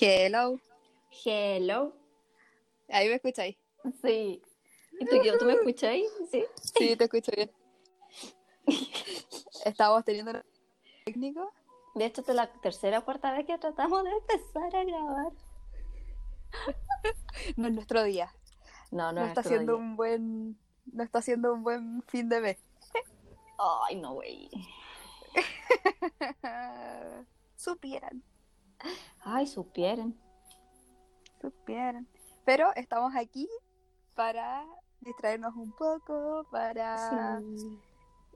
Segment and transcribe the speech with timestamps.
[0.00, 0.60] Hello.
[1.24, 1.92] Hello.
[2.88, 3.56] Ahí me escucháis.
[4.02, 4.42] Sí.
[5.00, 6.08] ¿Y tú, tú me escucháis?
[6.30, 6.44] Sí.
[6.78, 7.50] Sí, te escucho bien.
[9.64, 10.42] Estamos teniendo un
[11.04, 11.52] técnico.
[11.94, 15.32] De hecho, esta es la tercera o cuarta vez que tratamos de empezar a grabar.
[17.56, 18.32] No es nuestro día.
[18.90, 19.82] No, no, No es está siendo día.
[19.82, 20.58] un buen.
[20.92, 22.58] No está siendo un buen fin de mes.
[23.58, 24.48] Ay, no, güey.
[27.56, 28.22] supieran,
[29.20, 30.14] Ay, supieran.
[31.40, 32.06] supieran.
[32.44, 33.48] Pero estamos aquí
[34.14, 34.64] para
[35.00, 37.78] distraernos un poco, para Sí.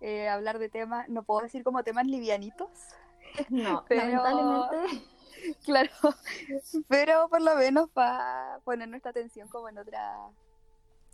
[0.01, 2.68] eh, hablar de temas, no puedo decir como temas livianitos,
[3.49, 5.09] No, Pero- lamentablemente.
[5.65, 5.90] claro,
[6.88, 10.16] pero por lo menos para poner nuestra atención como en otra,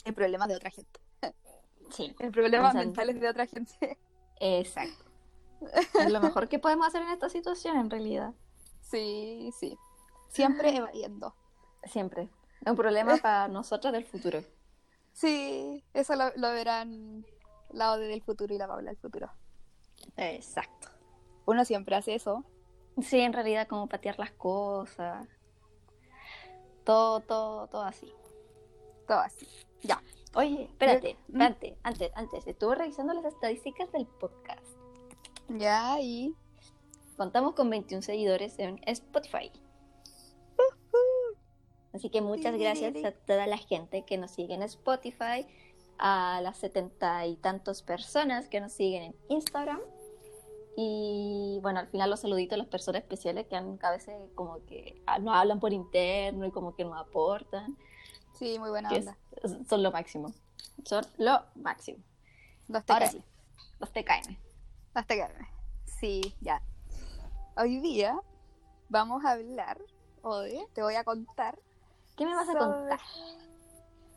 [0.05, 1.01] en problemas de otra gente,
[1.91, 2.15] Sí.
[2.19, 2.87] en problemas Pensando.
[2.87, 3.99] mentales de otra gente.
[4.41, 5.05] Exacto.
[6.01, 8.35] Es lo mejor que podemos hacer en esta situación, en realidad.
[8.91, 9.79] Sí, sí,
[10.29, 11.35] siempre evadiendo.
[11.85, 12.29] Siempre.
[12.61, 14.43] Es un problema para nosotras del futuro.
[15.13, 17.25] Sí, eso lo, lo verán
[17.71, 19.31] la Ode del futuro y la Paula del futuro.
[20.17, 20.89] Exacto.
[21.47, 22.45] Uno siempre hace eso.
[23.03, 25.27] Sí, en realidad, como patear las cosas.
[26.85, 28.13] Todo, todo, todo así.
[29.07, 29.47] Todo así.
[29.83, 30.03] Ya.
[30.35, 31.41] Oye, espérate, ¿Mm?
[31.41, 31.79] espérate.
[31.83, 34.67] Antes, antes, estuve revisando las estadísticas del podcast.
[35.49, 36.35] Ya, y.
[37.19, 39.53] Contamos con 21 seguidores en Spotify.
[41.93, 45.47] Así que muchas gracias a toda la gente que nos sigue en Spotify,
[45.99, 49.81] a las setenta y tantos personas que nos siguen en Instagram.
[50.77, 54.65] Y bueno, al final los saluditos a las personas especiales que han, a veces como
[54.67, 57.77] que ah, nos hablan por interno y como que nos aportan.
[58.39, 59.19] Sí, muy buena que es- onda.
[59.69, 60.33] son lo máximo.
[60.85, 61.99] Son lo máximo.
[62.69, 63.13] Los Ahora TKM.
[63.19, 63.25] sí,
[63.81, 64.37] los TKM.
[64.95, 65.47] Los TKM.
[65.85, 66.63] Sí, ya.
[67.61, 68.17] Hoy día
[68.89, 69.79] vamos a hablar,
[70.23, 71.59] Ode, te voy a contar.
[72.17, 73.01] ¿Qué me vas a contar?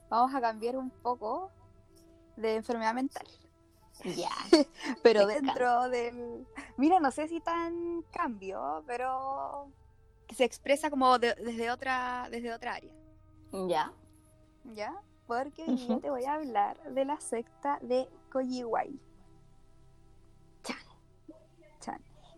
[0.09, 1.49] Vamos a cambiar un poco
[2.35, 3.25] de enfermedad mental.
[4.15, 4.29] Ya.
[5.03, 6.45] Pero Me dentro del.
[6.77, 9.71] Mira, no sé si tan cambio, pero.
[10.27, 12.93] que se expresa como de- desde, otra, desde otra área.
[13.67, 13.91] Ya.
[14.73, 14.93] ¿Ya?
[15.27, 15.99] Porque hoy día Ujú.
[16.01, 18.99] te voy a hablar de la secta de Coyihuay.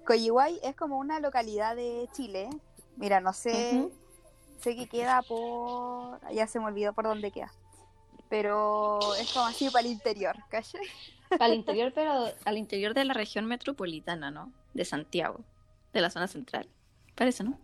[0.05, 2.49] Coyihuay es como una localidad de Chile.
[2.97, 3.89] Mira, no sé.
[4.61, 6.19] Sé que queda por.
[6.33, 7.51] Ya se me olvidó por dónde queda.
[8.29, 10.81] Pero es como así para el interior, ¿cachai?
[11.39, 14.51] Al interior, pero al interior de la región metropolitana, ¿no?
[14.75, 15.39] De Santiago,
[15.91, 16.69] de la zona central.
[17.15, 17.57] Parece, ¿no?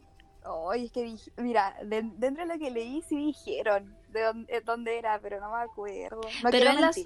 [0.43, 4.61] Oye, es que mira, de- dentro de lo que leí sí dijeron de dónde, eh,
[4.61, 6.21] dónde era, pero no me acuerdo.
[6.43, 6.99] No pero en las...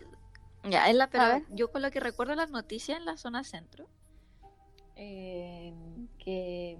[0.64, 3.86] Ya, en la, pero yo con lo que recuerdo las noticias en la zona centro,
[4.96, 5.74] eh,
[6.20, 6.78] que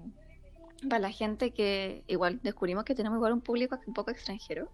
[0.88, 4.68] para la gente que igual descubrimos que tenemos igual un público un poco extranjero,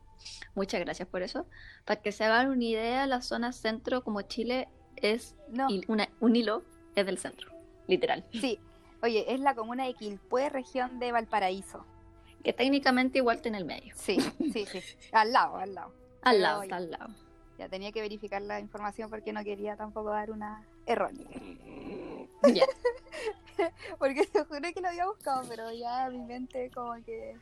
[0.54, 1.46] muchas gracias por eso,
[1.84, 6.36] para que se hagan una idea, la zona centro como Chile es No, una- un
[6.36, 6.62] hilo
[6.96, 7.50] es del centro,
[7.86, 8.58] literal, sí.
[9.02, 11.86] Oye, es la comuna de Quilpué, región de Valparaíso.
[12.44, 14.18] que técnicamente igual está en el medio, Sí,
[14.52, 14.80] sí, sí.
[15.12, 15.92] Al lado, al lado.
[16.22, 17.14] al Pero lado, está al lado.
[17.58, 21.26] Ya tenía que verificar la información porque no quería tampoco dar una errónea.
[23.98, 27.36] Porque te juro que lo había buscado, pero ya mi mente como que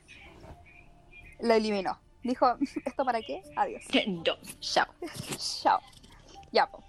[1.40, 1.98] lo eliminó.
[2.22, 3.42] Dijo, ¿esto para qué?
[3.56, 3.84] Adiós.
[4.06, 4.86] No, chao.
[5.62, 5.80] Chao.
[6.52, 6.82] Ya, po.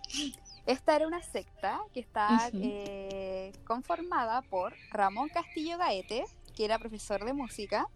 [0.66, 7.26] Esta era una secta que está eh, conformada por Ramón Castillo Gaete, que era profesor
[7.26, 7.88] de música,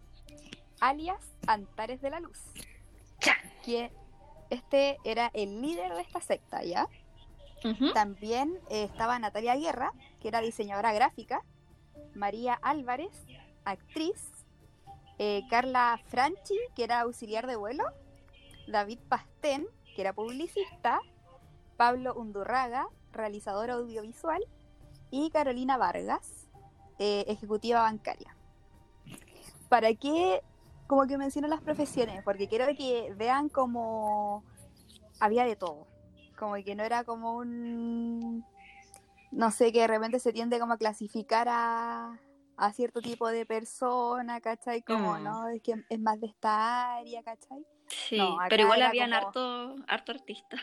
[0.80, 2.40] alias Antares de la Luz.
[3.20, 3.36] Chan.
[3.64, 3.92] Que
[4.50, 6.88] este era el líder de esta secta, ¿ya?
[7.94, 11.42] También eh, estaba Natalia Guerra, que era diseñadora gráfica,
[12.14, 13.12] María Álvarez,
[13.64, 14.44] actriz,
[15.18, 17.84] eh, Carla Franchi, que era auxiliar de vuelo,
[18.68, 19.66] David Pastén,
[19.96, 21.00] que era publicista,
[21.76, 24.44] Pablo Undurraga, realizador audiovisual,
[25.10, 26.48] y Carolina Vargas,
[26.98, 28.36] eh, ejecutiva bancaria.
[29.68, 30.42] ¿Para qué
[30.86, 32.22] como que menciono las profesiones?
[32.24, 34.44] Porque quiero que vean como
[35.18, 35.93] había de todo
[36.34, 38.44] como que no era como un
[39.30, 42.18] no sé que de repente se tiende como a clasificar a,
[42.56, 44.82] a cierto tipo de persona, ¿cachai?
[44.82, 45.24] Como Mm.
[45.24, 47.66] no, es que es más de esta área, ¿cachai?
[47.88, 50.56] Sí, No, pero igual habían como- harto, harto artista.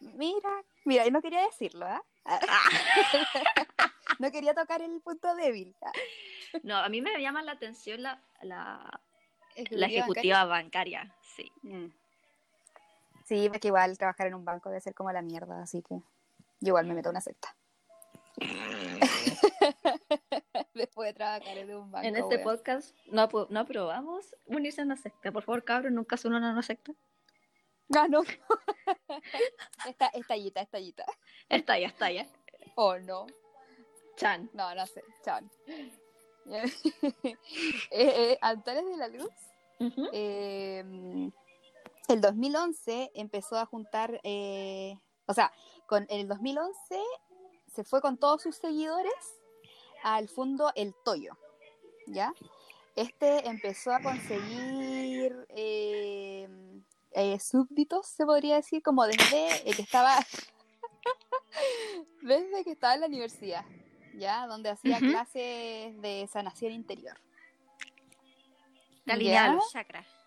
[0.00, 0.50] Mira,
[0.84, 2.02] mira, y no quería decirlo, ¿ah?
[4.18, 5.74] no quería tocar el punto débil.
[5.82, 5.92] ¿ah?
[6.62, 9.00] No, a mí me llama la atención la, la,
[9.54, 11.50] Ejecutiva la ejecutiva bancaria, sí.
[11.62, 11.86] Mm.
[13.28, 15.96] Sí, porque igual trabajar en un banco debe ser como la mierda, así que
[16.60, 17.54] yo igual me meto una secta.
[20.74, 22.08] después de trabajar en un banco.
[22.08, 22.42] En este weón.
[22.42, 25.30] podcast no, no aprobamos unirse a una secta.
[25.30, 26.94] Por favor, cabros, nunca se unan a una secta.
[27.94, 28.22] Ah, no.
[29.86, 31.04] esta, estallita, estallita.
[31.50, 31.94] Está ya.
[32.76, 33.26] Oh, no.
[34.16, 34.48] Chan.
[34.54, 35.04] No, no sé.
[35.22, 35.50] Chan.
[36.46, 36.64] eh,
[37.90, 39.28] eh, Antares de la Luz,
[40.14, 41.30] eh,
[42.08, 45.52] el 2011 empezó a juntar, eh, o sea,
[45.86, 46.74] con el 2011
[47.66, 49.12] se fue con todos sus seguidores
[50.02, 51.36] al fondo El Toyo,
[52.06, 52.32] ¿ya?
[52.96, 56.48] Este empezó a conseguir eh,
[57.12, 60.16] eh, súbditos, se podría decir, como desde que estaba
[62.22, 63.64] desde que estaba en la universidad,
[64.14, 64.46] ¿ya?
[64.46, 67.18] Donde hacía clases de sanación interior.
[69.04, 69.54] La línea de ¿Ya?
[69.54, 70.17] los chakras.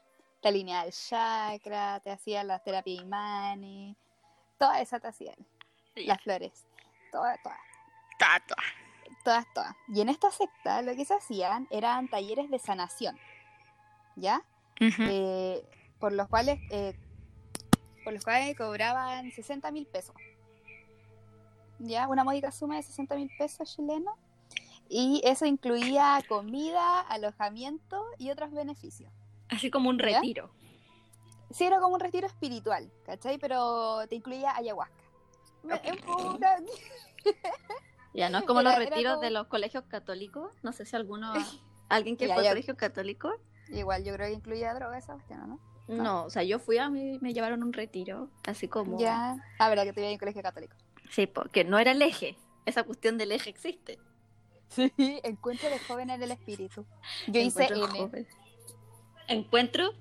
[0.42, 3.96] Te alineaba el chakra, te hacía la terapia imani,
[4.58, 5.46] toda esa te hacía él.
[5.96, 6.14] Ya.
[6.14, 6.66] Las flores,
[7.12, 7.60] todas, todas,
[8.18, 8.56] Tato.
[9.24, 9.76] todas, todas.
[9.88, 13.18] Y en esta secta lo que se hacían eran talleres de sanación,
[14.16, 14.42] ¿ya?
[14.80, 15.64] Eh,
[16.00, 16.98] por los cuales eh,
[18.04, 20.16] por los cuales cobraban 60 mil pesos.
[21.80, 24.16] Ya, una módica suma de 60 mil pesos chilenos.
[24.90, 29.12] Y eso incluía comida, alojamiento y otros beneficios.
[29.51, 30.06] Así como un ¿Ya?
[30.06, 30.50] retiro.
[31.51, 33.38] Sí, era como un retiro espiritual, ¿cachai?
[33.38, 34.95] Pero te incluía ayahuasca.
[35.63, 35.81] Me- Ok.
[35.83, 36.56] es una-
[38.13, 40.51] Ya, no es como Era- los retiros como- de los colegios católicos.
[40.63, 41.33] No sé si alguno,
[41.89, 42.51] alguien que Ya, fue a ya.
[42.51, 43.31] colegio católico.
[43.69, 45.59] Igual yo creo que incluía droga esa cuestión, ¿no?
[45.88, 48.97] No, o sea, yo fui a mí, me llevaron un retiro, así como...
[48.97, 49.36] Ya.
[49.59, 50.75] Ah, verdad que te en colegio católico.
[51.09, 52.38] Sí, porque no era el eje.
[52.65, 54.00] Esa cuestión del eje existe.
[54.69, 54.89] Sí,
[55.24, 56.86] encuentro de joven en el espíritu.
[57.27, 58.25] Yo hice N, joven.
[59.31, 59.94] Encuentro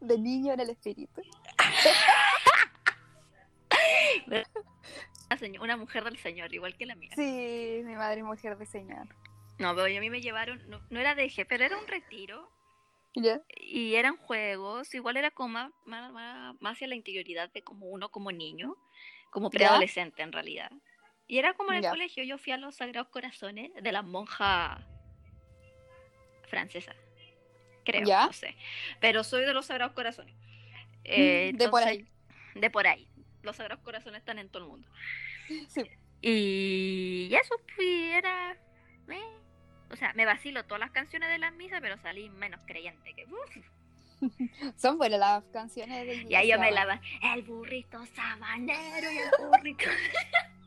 [0.00, 1.22] de niño en el espíritu.
[5.60, 7.10] una, mujer del señor, igual que la mía.
[7.14, 9.08] Sí, mi madre es mujer de señor.
[9.58, 12.50] No, pero a mí me llevaron, no, no era de eje, pero era un retiro.
[13.14, 13.40] ¿Ya?
[13.48, 17.86] Y eran juegos, igual era como más, más, más- más hacia la interioridad de como
[17.86, 18.76] uno como niño,
[19.30, 20.70] como preadolescente en realidad.
[21.26, 21.90] Y era como en el Ya.
[21.90, 24.86] colegio, yo fui a los Sagrados Corazones de la monja
[26.48, 26.94] francesa,
[27.92, 28.26] creo, ¿Ya?
[28.26, 28.54] no sé.
[29.00, 30.34] Pero soy de los Sagrados Corazones.
[31.04, 32.06] Eh, de por ahí.
[32.54, 33.08] De por ahí.
[33.42, 34.88] Los Sagrados Corazones están en todo el mundo.
[35.68, 35.82] Sí.
[36.20, 38.52] Y eso pues, era...
[39.08, 39.38] eh,
[39.90, 43.24] O sea, me vacilo todas las canciones de las misas, pero salí menos creyente que...
[43.26, 43.56] uf.
[44.76, 49.30] Son buenas las canciones de Y ahí yo me lava el burrito sabanero y el
[49.46, 49.84] burrito.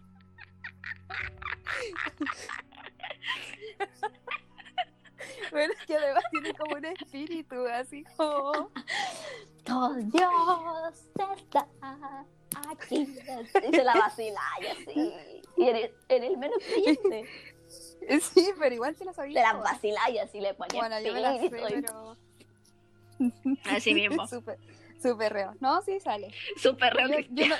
[5.51, 8.71] Pero es que además tiene como un espíritu así como...
[9.63, 10.31] Todo Dios
[10.93, 11.31] está
[12.71, 13.07] aquí.
[13.67, 15.13] Y se la vacila y así.
[15.57, 17.25] Y eres, eres el menos creyente.
[18.33, 19.39] Sí, pero igual te lo sabía.
[19.41, 22.17] Se la vacila y así le ponía Bueno, yo me la sé, pero...
[23.65, 24.27] Así mismo.
[24.27, 24.57] Súper,
[25.01, 25.53] súper reo.
[25.61, 26.33] No, sí sale.
[26.57, 27.55] Súper reo yo no-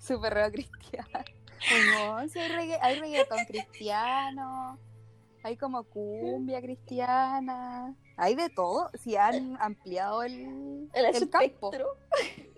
[0.00, 1.24] Súper reo cristiano.
[1.94, 4.78] No, hay reggaetón cristiano,
[5.42, 8.90] hay como cumbia cristiana, hay de todo.
[8.94, 11.70] Si han ampliado el, El, el campo.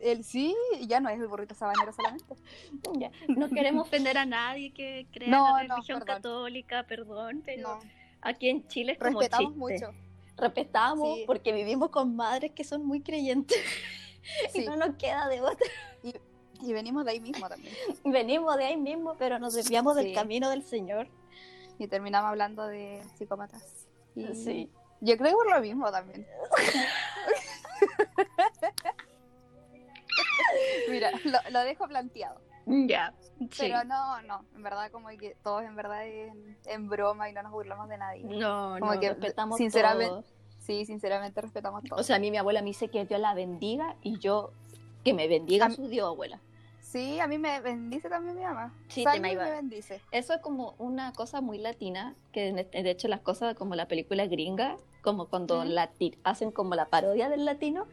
[0.00, 0.54] El sí,
[0.86, 2.34] ya no es el burrito sabanero solamente.
[2.98, 6.16] Ya, No queremos ofender a nadie que crea No, en la no, religión perdón.
[6.16, 7.80] católica, perdón, pero No,
[8.20, 9.86] aquí en Chile es como respetamos chiste.
[9.86, 9.98] mucho.
[10.36, 11.24] Respetamos Sí.
[11.26, 13.56] porque vivimos con madres que son muy creyentes
[14.52, 15.66] Sí, y no nos queda de otra.
[16.02, 17.74] y venimos de ahí mismo también.
[18.04, 20.04] Venimos de ahí mismo, pero nos desviamos Sí.
[20.04, 21.08] del camino del Señor.
[21.78, 23.86] Y terminamos hablando de psicópatas.
[24.14, 24.70] Y Sí.
[25.00, 26.26] Yo creo que por lo mismo también.
[30.88, 32.40] Mira, lo, lo dejo planteado.
[32.66, 33.12] Ya.
[33.58, 37.42] Pero no, no, en verdad como que todos en verdad en, en broma y no
[37.42, 38.24] nos burlamos de nadie.
[38.24, 40.24] No, Como no, que, respetamos sinceramente, todo.
[40.60, 42.00] Sí, sinceramente respetamos todo.
[42.00, 44.52] O sea, a mí mi abuela me dice que Dios la bendiga y yo
[45.04, 46.40] que me bendiga A su Dios, abuela.
[46.94, 48.72] Sí, a mí me bendice también mi mamá.
[48.88, 50.00] Sí, Salve te me bendice.
[50.12, 54.26] Eso es como una cosa muy latina, que de hecho las cosas como la película
[54.26, 57.86] gringa, como cuando lati- hacen como la parodia del latino,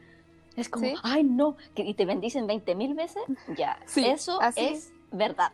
[0.56, 0.94] es como, Sí.
[1.04, 3.24] ay no, que, y te bendicen 20 mil veces,
[3.58, 5.52] ya, Sí, eso así es verdad.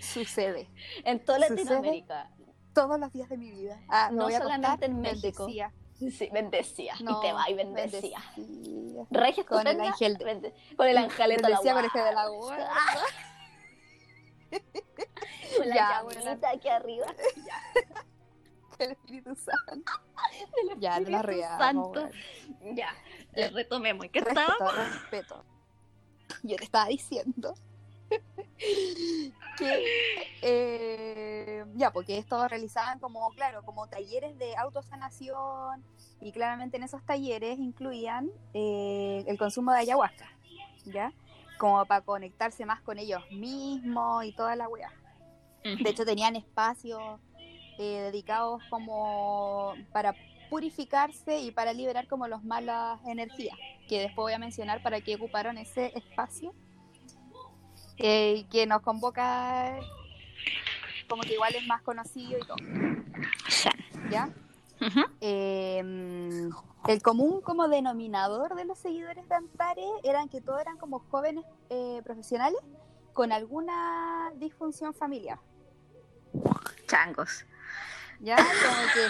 [0.00, 0.68] Sucede
[1.04, 1.56] En toda Sucede.
[1.64, 2.30] Latinoamérica,
[2.74, 3.80] todos los días de mi vida.
[3.88, 5.44] Ah, No solamente en México.
[5.44, 5.72] bendecía.
[6.10, 8.18] Sí, bendecía, No, y te va y bendecía.
[8.36, 9.06] bendecía.
[9.10, 12.04] Regia Con el ángel de- bende- con el angelito de la Bendecía con el ángel
[12.04, 12.70] de la guarda.
[12.70, 13.02] guarda.
[15.56, 17.06] con la Ya, llamita aquí arriba.
[18.78, 19.92] El Espíritu Santo.
[20.68, 21.48] del Ya, no la Espíritu.
[21.58, 22.08] Santo.
[22.74, 22.88] Ya,
[23.34, 24.06] eh, retomemos.
[24.06, 24.46] ¿En qué estaba?
[24.46, 25.44] Respeto, respeto.
[26.42, 27.54] Yo te estaba diciendo
[29.58, 29.84] que
[30.42, 35.84] eh, ya, porque esto realizaban como, claro, como talleres de autosanación
[36.20, 40.26] y claramente en esos talleres incluían eh, el consumo de ayahuasca,
[40.84, 41.12] ¿ya?
[41.58, 44.92] Como para conectarse más con ellos mismos y toda la weá.
[45.62, 47.20] De hecho, tenían espacios
[47.78, 50.14] eh, dedicados como para
[50.50, 53.56] purificarse y para liberar como las malas energías,
[53.88, 56.52] que después voy a mencionar para qué ocuparon ese espacio,
[57.98, 59.78] eh, que nos convoca
[61.08, 62.56] como que igual es más conocido y todo.
[64.10, 64.30] ¿Ya?
[65.20, 66.50] Em,
[66.88, 71.44] el común como denominador de los seguidores de Antares eran que todos eran como jóvenes
[71.70, 72.58] eh, profesionales
[73.12, 75.38] con alguna disfunción familiar.
[76.86, 77.44] Changos.
[78.20, 79.08] Ya, como que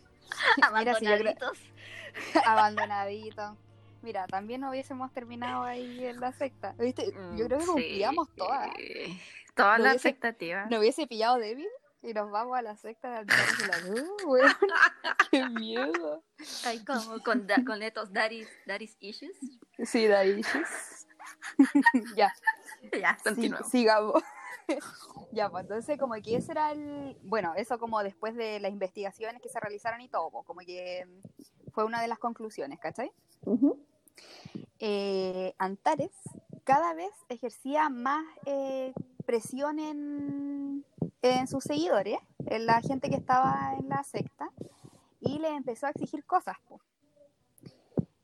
[0.62, 1.58] Abandonaditos.
[2.46, 3.56] abandonaditos.
[4.02, 6.74] Mira, también no hubiésemos terminado ahí en la secta.
[6.78, 7.12] ¿Viste?
[7.36, 8.34] Yo creo que Mm, cumplíamos sí.
[8.36, 8.70] todas.
[9.54, 10.70] Todas No las hubiese- expectativas.
[10.70, 11.68] Nos hubiese pillado débil
[12.02, 14.52] y nos vamos a la secta de Antares y la uh, weón,
[15.30, 16.22] ¡Qué miedo!
[16.64, 19.36] Ay, como con, da- con estos daddy's, daddy's issues.
[19.84, 20.40] Sí, de ahí.
[22.16, 22.32] ya,
[22.98, 23.68] Ya, sí, continuamos.
[23.70, 24.22] sigamos.
[25.32, 27.18] ya, pues entonces como que ese era el...
[27.22, 31.06] Bueno, eso como después de las investigaciones que se realizaron y todo, pues, como que
[31.72, 33.12] fue una de las conclusiones, ¿cachai?
[34.78, 36.12] Eh, Antares
[36.64, 38.92] cada vez ejercía más eh,
[39.26, 40.84] presión en,
[41.22, 44.50] en sus seguidores, en la gente que estaba en la secta,
[45.20, 46.56] y le empezó a exigir cosas.
[46.68, 46.80] po.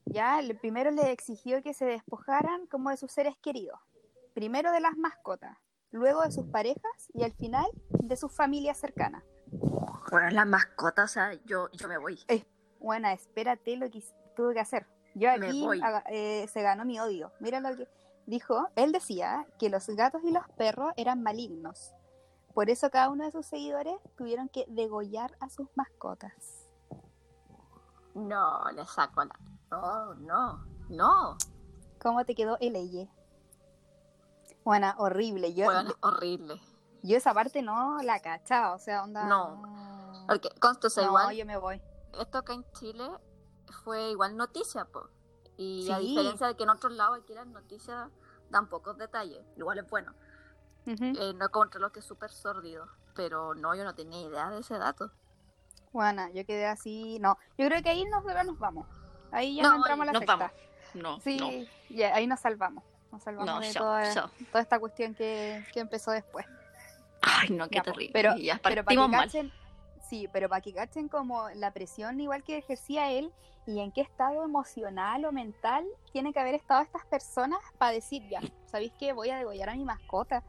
[0.04, 3.80] Ya, el primero le exigió que se despojaran como de sus seres queridos,
[4.34, 5.58] primero de las mascotas,
[5.90, 9.24] luego de sus parejas y al final de sus familias cercanas.
[10.10, 12.18] Bueno, las mascotas, o sea, yo, yo me voy.
[12.78, 14.02] Bueno, espérate lo que
[14.36, 14.86] tuve que hacer.
[15.18, 15.66] Yo aquí
[16.10, 17.32] eh, se ganó mi odio.
[17.40, 17.88] Mira lo que
[18.26, 18.68] dijo.
[18.76, 21.94] Él decía que los gatos y los perros eran malignos.
[22.52, 26.68] Por eso cada uno de sus seguidores tuvieron que degollar a sus mascotas.
[28.14, 29.38] No, le saco la.
[29.70, 31.36] No, no, no.
[31.98, 33.10] ¿Cómo te quedó el leye?
[34.64, 35.54] Bueno, horrible.
[35.54, 36.60] Yo, Bueno, horrible.
[37.02, 38.74] yo esa parte no la cachaba.
[38.74, 39.24] O sea, onda.
[39.24, 39.62] No.
[40.28, 41.80] Porque, consta, No, igual, yo me voy.
[42.18, 43.08] esto acá en Chile
[43.72, 45.08] fue igual noticia, po.
[45.56, 48.08] Y a diferencia de que en otros lados aquí las noticias
[48.50, 49.44] dan pocos detalles.
[49.56, 50.12] Igual es bueno.
[50.86, 51.04] Ujú.
[51.18, 52.86] Eh, no contra lo que es súper sórdido.
[53.14, 55.10] Pero no, yo no tenía idea de ese dato.
[55.92, 57.18] Bueno, yo quedé así.
[57.20, 58.86] No, yo creo que ahí nos, nos vamos.
[59.32, 60.36] Ahí ya No, no, entramos a la secta.
[60.36, 60.52] vamos.
[60.94, 61.38] No, Sí,
[61.90, 62.06] no.
[62.14, 62.84] ahí nos salvamos.
[63.10, 64.30] Nos salvamos No, de toda,
[64.60, 66.44] esta cuestión que, que empezó después.
[67.22, 68.10] Ay, no, qué terrible.
[68.12, 69.52] Pero, ya pero para que mal.
[70.08, 73.32] Sí, pero para que cachen como la presión igual que ejercía él
[73.66, 78.22] y en qué estado emocional o mental tienen que haber estado estas personas para decir,
[78.28, 79.12] ya, ¿sabéis qué?
[79.12, 80.42] Voy a degollar a mi mascota.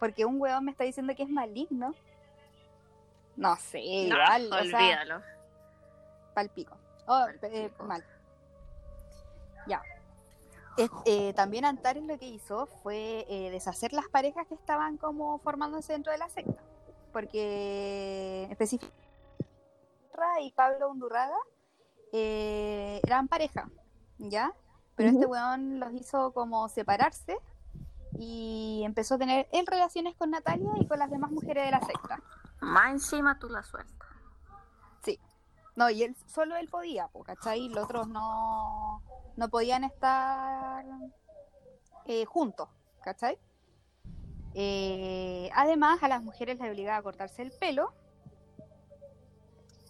[0.00, 1.94] Porque un huevón me está diciendo que es maligno.
[3.36, 5.22] No sé, No, igual, o sea, olvídalo.
[6.34, 6.76] palpico.
[7.06, 8.04] Oh, eh, mal.
[9.66, 9.82] Ya.
[11.06, 15.92] Eh, también Antares lo que hizo fue eh, deshacer las parejas que estaban como formándose
[15.92, 16.62] dentro de la secta.
[17.18, 19.08] Porque específicamente
[20.40, 21.36] y Pablo Undurraga
[22.12, 23.68] eh, eran pareja,
[24.18, 24.52] ¿ya?
[24.94, 27.36] Pero este weón los hizo como separarse
[28.20, 31.80] y empezó a tener él relaciones con Natalia y con las demás mujeres de la
[31.80, 32.22] secta.
[32.60, 34.08] Más encima tú la sueltas.
[35.74, 37.68] No, y él solo él podía, po, ¿cachai?
[37.68, 39.02] Los otros no,
[39.36, 40.84] no podían estar
[42.04, 42.68] eh, juntos,
[43.02, 43.40] ¿cachai?
[44.54, 47.92] Eh, además, a las mujeres les obligaba a cortarse el pelo.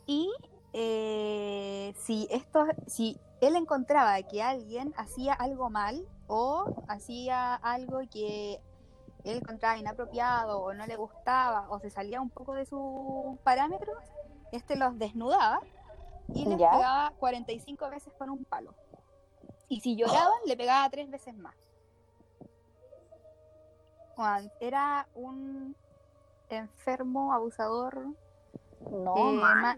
[0.07, 0.31] Y
[0.73, 8.61] eh, si esto, si él encontraba que alguien hacía algo mal o hacía algo que
[9.25, 13.97] él encontraba inapropiado o no le gustaba o se salía un poco de sus parámetros,
[14.53, 15.61] este los desnudaba
[16.35, 16.71] y les Ya.
[16.71, 18.75] pegaba 45 veces con un palo.
[19.69, 21.55] Y si lloraban, le pegaba tres veces más.
[24.19, 25.77] Juan, era un
[26.49, 28.05] enfermo, abusador,
[28.91, 29.77] No, Eh, ma-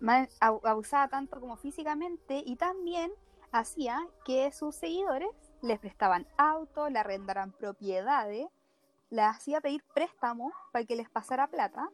[0.00, 3.10] ma- abu- abusaba tanto como físicamente y también
[3.50, 5.28] hacía que sus seguidores
[5.62, 8.46] les prestaban autos, le arrendaran propiedades,
[9.10, 11.90] le hacía pedir préstamos para que les pasara plata.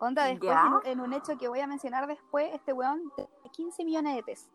[0.00, 3.50] Onda, después, en, un- en un hecho que voy a mencionar después, este weón tenía
[3.52, 4.50] 15 millones de pesos.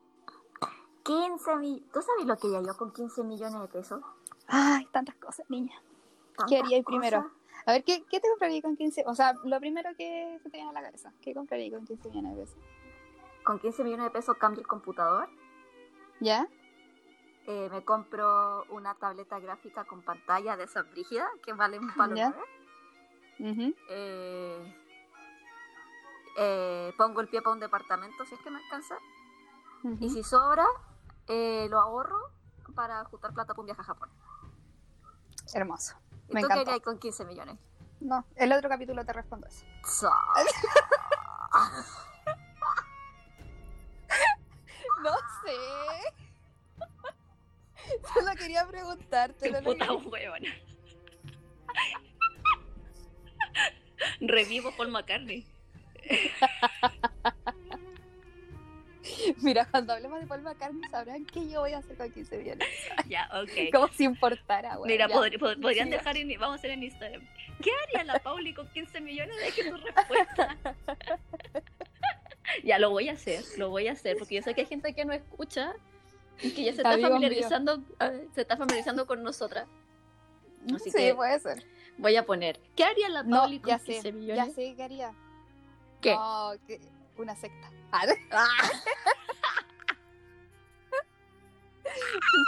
[1.03, 1.91] 15 millones.
[1.93, 4.01] ¿Tú sabes lo que ya yo con 15 millones de pesos?
[4.47, 5.81] Ay, tantas cosas, niña.
[6.47, 7.23] ¿Qué haríais primero?
[7.23, 7.37] cosas.
[7.65, 9.03] A ver, ¿qué, ¿qué te compraría con 15?
[9.07, 11.11] O sea, lo primero que se te viene a la cabeza.
[11.21, 12.59] ¿Qué compraría con 15 millones de pesos?
[13.43, 15.29] Con 15 millones de pesos cambio el computador,
[16.19, 16.47] ¿Ya?
[17.45, 22.15] eh, me compro una tableta gráfica con pantalla de esa brígida que vale un palo.
[22.17, 22.33] Ya.
[23.39, 23.75] nueve.
[23.89, 24.75] Eh,
[26.37, 28.95] eh, pongo el pie para un departamento si es que me alcanza.
[29.99, 30.65] Y si sobra,
[31.27, 32.19] eh, lo ahorro
[32.75, 34.09] para juntar plata para un viaje a Japón.
[35.53, 35.95] Hermoso.
[36.29, 37.57] ¿Y Me tú qué harías con 15 millones?
[37.99, 39.65] No, el otro capítulo te respondo eso.
[39.85, 40.11] So-
[45.03, 45.11] No
[45.43, 45.55] sé.
[48.13, 49.49] Solo quería preguntarte.
[49.51, 50.49] no lo Puta huevona.
[54.21, 55.45] Revivo Paul McCartney.
[59.41, 62.67] Mira, cuando hablemos de Paul McCartney sabrán qué yo voy a hacer con 15 millones.
[63.07, 63.49] Ya, ok.
[63.73, 64.91] Como si importara, güey.
[64.91, 67.21] Mira, pod- podrían dejar en, vamos a hacer en Instagram.
[67.61, 69.35] ¿Qué haría la Pauli con 15 millones?
[69.37, 70.57] Deje tu respuesta.
[72.63, 74.93] ya lo voy a hacer, lo voy a hacer, porque yo sé que hay gente
[74.93, 75.73] que no escucha
[76.41, 79.67] y que ya se está familiarizando, ah, se está familiarizando con nosotras.
[80.75, 81.65] Así sí, que- puede ser.
[81.97, 82.59] Voy a poner.
[82.75, 84.11] ¿Qué haría la No, Pauli con ya 15 sé.
[84.11, 84.47] millones?
[84.47, 85.13] Ya sé qué haría.
[85.99, 86.13] ¿Qué?
[86.13, 86.79] No, que-
[87.17, 87.71] una secta.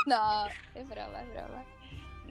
[0.05, 1.63] No, es broma, es broma.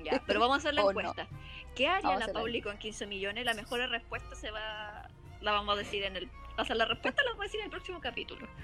[0.05, 1.01] Ya, pero vamos a hacer la Oh, no.
[1.01, 1.27] encuesta.
[1.75, 2.33] ¿Qué haría Vamos la.
[2.33, 3.45] Pauli con 15 millones?
[3.45, 5.09] La mejor respuesta se va.
[5.41, 6.31] La vamos a decir en el.
[6.57, 8.47] O sea, la respuesta la vamos a decir en el próximo capítulo.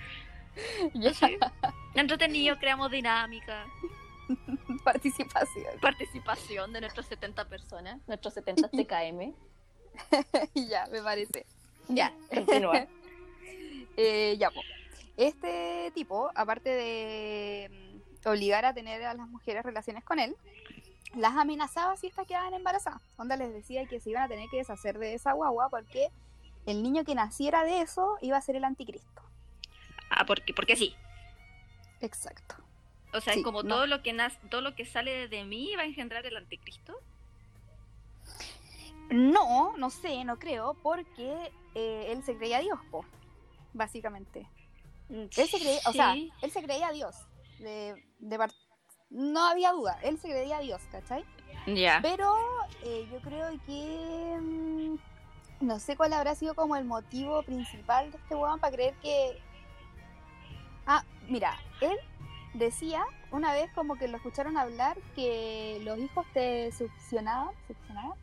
[0.95, 1.37] Ya, ¿Sí?
[1.95, 3.67] Entretenido, creamos dinámica,
[4.85, 5.81] participación.
[5.81, 9.35] participación de nuestras 70 personas, nuestros 70 TKM.
[10.55, 11.45] ya, me parece.
[11.89, 12.87] Ya, continúa.
[13.97, 14.61] Eh, ya, po.
[15.17, 20.37] Este tipo, aparte de mm, obligar a tener a las mujeres relaciones con él,
[21.15, 23.01] las amenazaba si estas quedaban embarazadas.
[23.17, 26.09] Onda les decía que se iban a tener que deshacer de esa guagua porque
[26.67, 29.23] el niño que naciera de eso iba a ser el anticristo.
[30.11, 30.95] Ah, porque, porque sí.
[32.01, 32.57] Exacto.
[33.13, 33.77] O sea, Sí, es como no.
[33.77, 36.99] todo lo que nace, todo lo que sale de mí va a engendrar el anticristo.
[39.11, 43.05] No, no sé, no creo, porque eh, él se creía Dios, po,
[43.75, 44.49] básicamente.
[45.09, 47.15] Él se creía, o sea, él se creía Dios.
[47.59, 48.39] De, de
[49.11, 51.25] no había duda, él se creía Dios, ¿cachai?
[51.67, 52.01] Ya.
[52.03, 52.35] Pero
[52.83, 54.97] eh, yo creo que mm,
[55.61, 59.39] no sé cuál habrá sido como el motivo principal de este weón para creer que.
[60.87, 61.97] Ah, mira, él
[62.55, 68.19] decía una vez como que lo escucharon hablar que los hijos te succionaban, succionaban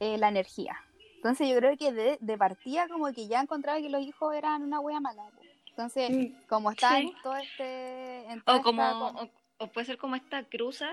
[0.00, 0.76] eh, la energía.
[1.24, 4.62] Entonces yo creo que de, de partida como que ya encontraba que los hijos eran
[4.62, 5.24] una wea mala.
[5.70, 6.10] Entonces,
[6.50, 7.06] como está Sí.
[7.16, 8.24] en todo este...
[8.30, 9.30] en O como, esta o,
[9.64, 10.90] o puede ser como esta cruza,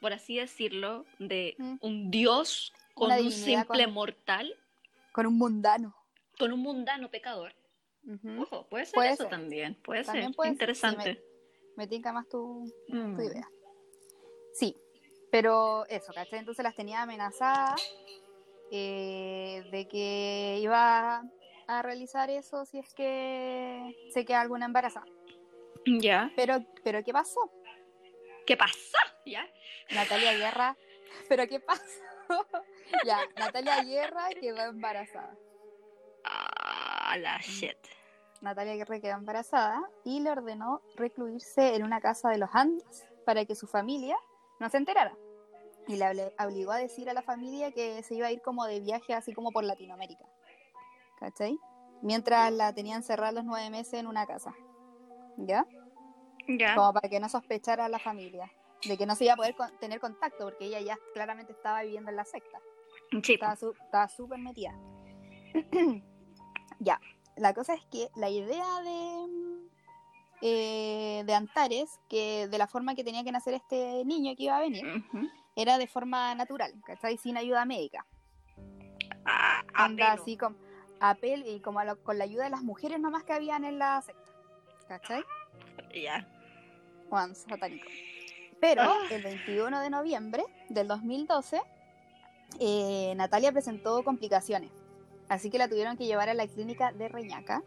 [0.00, 1.74] por así decirlo, de Mm.
[1.80, 4.54] un dios con Una un simple con- mortal,
[5.10, 5.96] con un mundano.
[6.38, 7.52] con un mundano pecador.
[8.38, 9.30] Ojo, puede ser Puede eso ser.
[9.30, 10.36] también, puede También ser.
[10.36, 11.24] puede ser, Interesante.
[11.76, 13.16] Me tinca más tu, Mm.
[13.16, 13.48] tu idea.
[14.54, 14.76] Sí,
[15.32, 16.38] pero eso, ¿cachai?
[16.38, 17.82] Entonces las tenía amenazadas
[18.74, 21.22] eh, de que iba
[21.66, 25.04] a realizar eso si es que se queda alguna embarazada.
[25.86, 26.32] Ya.
[26.36, 27.52] Pero, pero ¿qué pasó?
[28.46, 28.98] ¿Qué pasa?
[29.26, 29.46] ¿Ya?
[29.90, 30.76] Natalia Guerra,
[31.28, 31.82] ¿pero qué pasó?
[33.04, 35.36] ya, Natalia Guerra quedó embarazada.
[36.24, 37.76] Ah, la shit.
[38.40, 43.44] Natalia Guerra quedó embarazada y le ordenó recluirse en una casa de los Andes para
[43.44, 44.16] que su familia
[44.60, 45.14] no se enterara.
[45.88, 48.64] Y le obli- obligó a decir a la familia que se iba a ir como
[48.66, 50.24] de viaje así como por Latinoamérica.
[51.18, 51.58] ¿Cachai?
[52.02, 54.54] Mientras la tenían encerrada los nueve meses en una casa.
[55.36, 55.66] ¿Ya?
[56.48, 56.74] Ya.
[56.74, 58.50] Como para que no sospechara a la familia.
[58.84, 61.82] De que no se iba a poder con- tener contacto porque ella ya claramente estaba
[61.82, 62.58] viviendo en la secta.
[63.22, 63.74] Sí, Estaba su-
[64.16, 64.72] súper metida.
[66.80, 67.00] ya,
[67.36, 69.68] la cosa es que la idea de,
[70.40, 74.56] eh, de Antares, que de la forma que tenía que nacer este niño que iba
[74.56, 75.28] a venir, Ujú.
[75.56, 77.16] Era de forma natural, ¿cachai?
[77.18, 78.06] Sin ayuda médica.
[79.24, 80.56] Ah, Anda así con
[81.00, 83.78] apel y como a lo- con la ayuda de las mujeres nomás que habían en
[83.78, 84.22] la secta.
[84.88, 85.22] ¿Cachai?
[85.94, 86.26] Ya.
[87.08, 87.86] Juan satánico.
[88.60, 88.98] Pero Ah.
[89.10, 91.60] el 21 de noviembre del 2012,
[92.60, 94.70] eh, Natalia presentó complicaciones.
[95.28, 97.62] Así que la tuvieron que llevar a la clínica de Reñaca.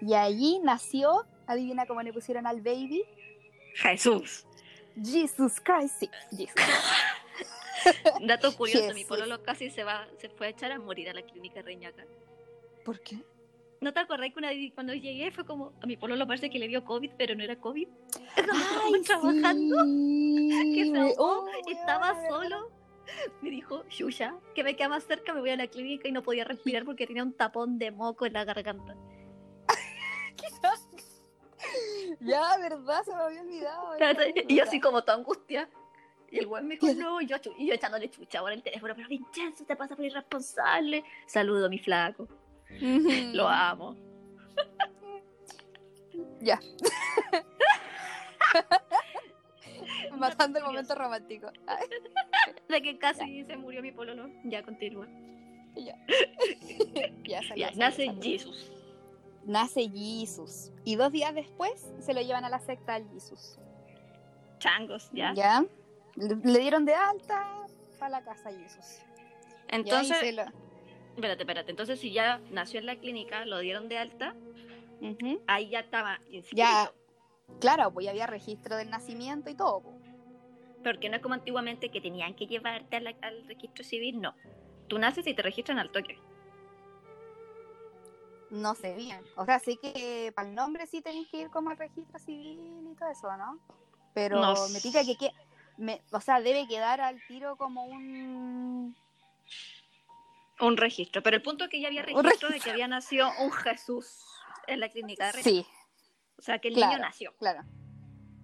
[0.00, 3.04] Y allí nació, adivina cómo le pusieron al baby,
[3.74, 4.46] Jesús.
[5.02, 6.00] Jesus Christ.
[6.00, 6.54] Sí, Jesus.
[8.20, 11.22] Dato curioso, mi pololo casi se va, se fue a echar a morir a la
[11.22, 12.04] clínica Reñaca.
[12.84, 13.18] ¿Por qué?
[13.80, 16.58] ¿No te acordás que una vez cuando llegué fue como, a mi pololo parece que
[16.58, 17.88] le dio COVID, pero no era COVID?
[18.36, 22.70] Ay, trabajando, sí, que se ahogó, oh, estaba solo.
[23.42, 26.22] Me dijo, Shusha, que me queda más cerca, me voy a la clínica y no
[26.22, 28.96] podía respirar porque tenía un tapón de moco en la garganta.
[32.20, 33.02] Ya, ¿verdad?
[33.04, 33.96] Se me había olvidado.
[34.48, 35.68] Y yo así como toda angustia.
[36.30, 38.94] Y el weón me dijo, no, y yo, y yo echándole chucha por el teléfono,
[38.96, 41.04] pero Vincenzo, te pasa por irresponsable.
[41.26, 42.26] Saludo, mi flaco.
[43.32, 43.96] Lo amo.
[46.40, 46.58] Ya.
[50.18, 51.50] Matando el momento romántico.
[52.68, 54.28] De que casi se murió mi pololo.
[54.44, 55.06] Ya, continúa.
[55.76, 55.96] Ya.
[57.24, 58.22] ya, salió, Ya, salió, nace salió.
[58.22, 58.70] Jesus.
[59.46, 60.72] Nace Jesus.
[60.84, 63.58] Y dos días después se lo llevan a la secta al Jesus.
[64.58, 65.32] Changos, ya.
[65.34, 65.64] ¿Ya?
[66.16, 67.66] Le, le dieron de alta
[67.98, 69.00] para la casa a Jesus.
[69.68, 70.42] Entonces, lo-
[71.16, 71.70] espérate, espérate.
[71.70, 74.34] Entonces, si ya nació en la clínica, lo dieron de alta,
[75.46, 76.56] ahí ya estaba inscrito.
[76.56, 76.92] Ya,
[77.60, 79.80] claro, pues ya había registro del nacimiento y todo.
[79.80, 79.94] pues.
[80.82, 84.34] Porque no es como antiguamente que tenían que llevarte la- al registro civil, no.
[84.86, 86.18] Tú naces y te registran al toque.
[88.54, 89.20] No sé bien.
[89.36, 92.88] O sea, sé que para el nombre sí tenéis que ir como al registro civil
[92.92, 93.58] y todo eso, ¿no?
[94.14, 95.32] Pero No me pica que, que
[95.76, 98.96] me, o sea, debe quedar al tiro como un
[100.60, 101.20] Un registro.
[101.20, 104.24] Pero el punto es que ya había registro de que había nacido un Jesús
[104.68, 105.44] en la clínica de Reina.
[105.50, 105.66] Sí,
[106.38, 106.92] O sea, que el Claro.
[106.92, 107.34] niño nació.
[107.38, 107.62] claro.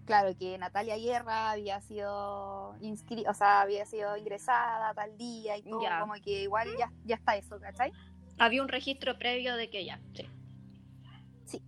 [0.07, 5.63] Claro, que Natalia Guerra había sido inscri o sea, había sido ingresada tal día y
[5.63, 6.01] todo, Ya.
[6.01, 7.93] como que igual ya, ya está eso, ¿cachai?
[8.41, 10.01] Había un registro previo de que ya.
[11.45, 11.63] Sí.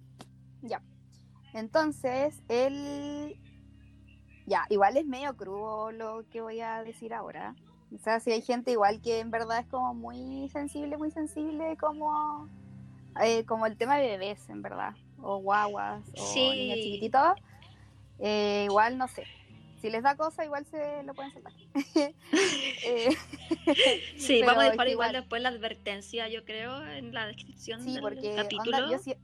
[0.63, 0.81] Ya.
[1.53, 3.37] Entonces, él.
[4.47, 7.55] Ya, igual es medio crudo lo que voy a decir ahora.
[7.95, 11.77] O sea, si hay gente igual que en verdad es como muy sensible, muy sensible,
[11.77, 12.49] como,
[13.23, 14.95] eh, como el tema de bebés, en verdad.
[15.21, 16.49] O guaguas, o Sí.
[16.49, 17.35] niños chiquititos.
[18.19, 19.25] Eh, igual, no sé.
[19.83, 21.53] Si les da cosa, igual se lo pueden saltar.
[22.85, 23.11] Eh,
[24.17, 27.93] Sí, vamos a dejar igual igual- después la advertencia, yo creo, en la descripción sí,
[27.95, 28.77] del porque capítulo.
[28.79, 29.17] onda, yo si-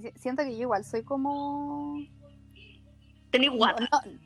[0.00, 1.98] si- siento que yo igual soy como
[3.30, 3.88] Tenés guata.
[3.90, 4.18] No, no,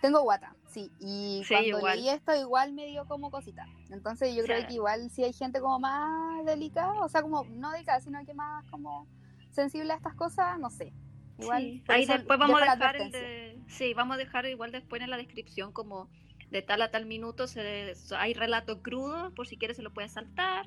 [0.00, 0.90] tengo guata, sí.
[1.00, 1.96] Y Sí, cuando igual.
[1.98, 3.66] leí esto, igual me dio como cosita.
[3.90, 7.70] Entonces, yo creo que igual si hay gente como más delicada, o sea, como no
[7.72, 9.06] delicada, sino que más como
[9.50, 10.92] sensible a estas cosas, no sé.
[11.38, 11.62] Igual.
[11.62, 13.58] Sí, Ahí después vamos a dejar el de...
[13.66, 16.08] Sí, vamos a dejar igual después en la descripción como
[16.50, 17.94] de tal a tal minuto se...
[18.16, 20.66] hay relato crudo, por si quieres se lo puedes saltar.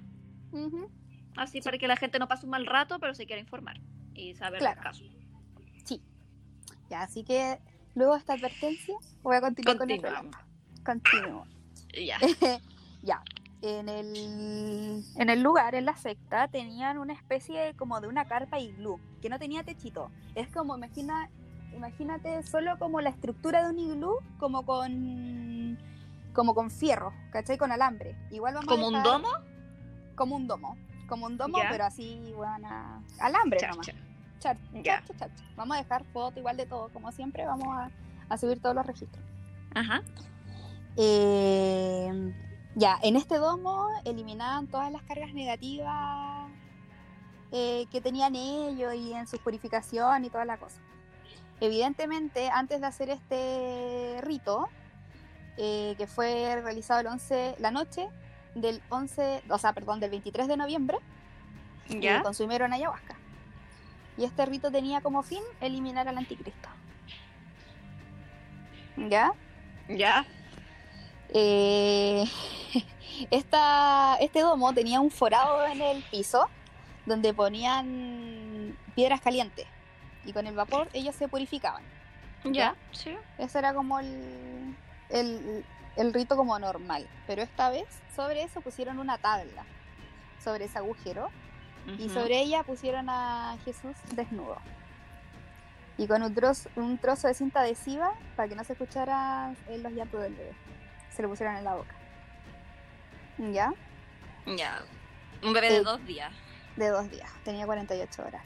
[1.36, 3.80] Así para que la gente no pase un mal rato, pero se quiera informar
[4.14, 4.76] y saber Claro.
[4.76, 5.18] los casos.
[6.90, 7.60] Ya, así que
[7.96, 10.38] luego de esta advertencia, voy a continuar con el relato.
[10.86, 11.46] Continúo.
[11.94, 12.18] Ya.
[13.04, 13.22] ya.
[13.64, 18.26] En el, en el lugar, en la secta, tenían una especie de- como de una
[18.26, 20.12] carpa iglú, que no tenía techito.
[20.36, 21.30] Es como, imagina,
[21.76, 25.78] imagínate solo como la estructura de un iglú, como con
[26.34, 27.58] como con fierro, ¿cachai?
[27.58, 28.16] Con alambre.
[28.30, 29.28] Igual vamos a ¿Como un domo?
[30.16, 30.78] Como un domo.
[31.10, 32.68] Como un domo, pero así, bueno,
[33.20, 33.88] alambre Cha, nomás.
[33.88, 33.94] cha.
[34.40, 35.02] Char- Ya.
[35.04, 35.48] char- char- char.
[35.56, 37.90] Vamos a dejar foto igual de todo, como siempre, vamos a,
[38.30, 39.26] a subir todos los registros.
[39.74, 40.04] Ajá.
[40.96, 42.34] Eh,
[42.78, 46.48] ya, en este domo eliminaban todas las cargas negativas
[47.52, 50.80] eh, que tenían ellos y en su purificación y toda la cosa.
[51.60, 54.70] Evidentemente, antes de hacer este rito,
[55.58, 58.10] eh, que fue realizado el 11, la noche
[58.54, 61.00] del 11, o sea, perdón, del 23 de noviembre,
[61.90, 62.22] y Ya.
[62.22, 63.16] consumieron ayahuasca.
[64.20, 66.70] Y este rito tenía como fin eliminar al anticristo.
[68.98, 69.32] ¿Ya?
[69.90, 70.26] Ya.
[71.34, 72.24] Eh,
[73.32, 76.48] esta, este domo tenía un forado en el piso
[77.06, 79.68] donde ponían piedras calientes
[80.26, 81.84] y con el vapor ellos se purificaban.
[82.44, 82.76] Ya.
[82.92, 83.16] Sí.
[83.38, 84.76] Ese era como el,
[85.10, 87.08] el, el rito como normal.
[87.26, 89.64] Pero esta vez sobre eso pusieron una tabla,
[90.44, 91.30] sobre ese agujero,
[91.98, 94.58] y sobre ella pusieron a Jesús desnudo.
[95.98, 99.78] Y con un trozo, un trozo de cinta adhesiva para que no se escuchara eh,
[99.78, 100.52] los llantos del bebé.
[101.18, 101.96] Se lo pusieron en la boca.
[103.52, 103.74] ¿Ya?
[104.56, 104.84] Ya.
[105.44, 106.32] Un bebé de Eh, dos días.
[106.76, 107.28] De dos días.
[107.44, 108.44] Tenía 48 horas.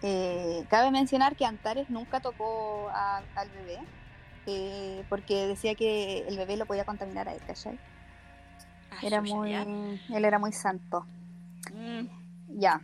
[0.00, 3.78] Eh, cabe mencionar que Antares nunca tocó a- al bebé.
[4.46, 7.78] eh, porque decía que el bebé lo podía contaminar a él, ¿cachai?
[8.90, 9.62] Ah, Era muy, ya.
[9.62, 11.06] él era muy santo.
[11.72, 12.58] Mm.
[12.58, 12.80] Ya.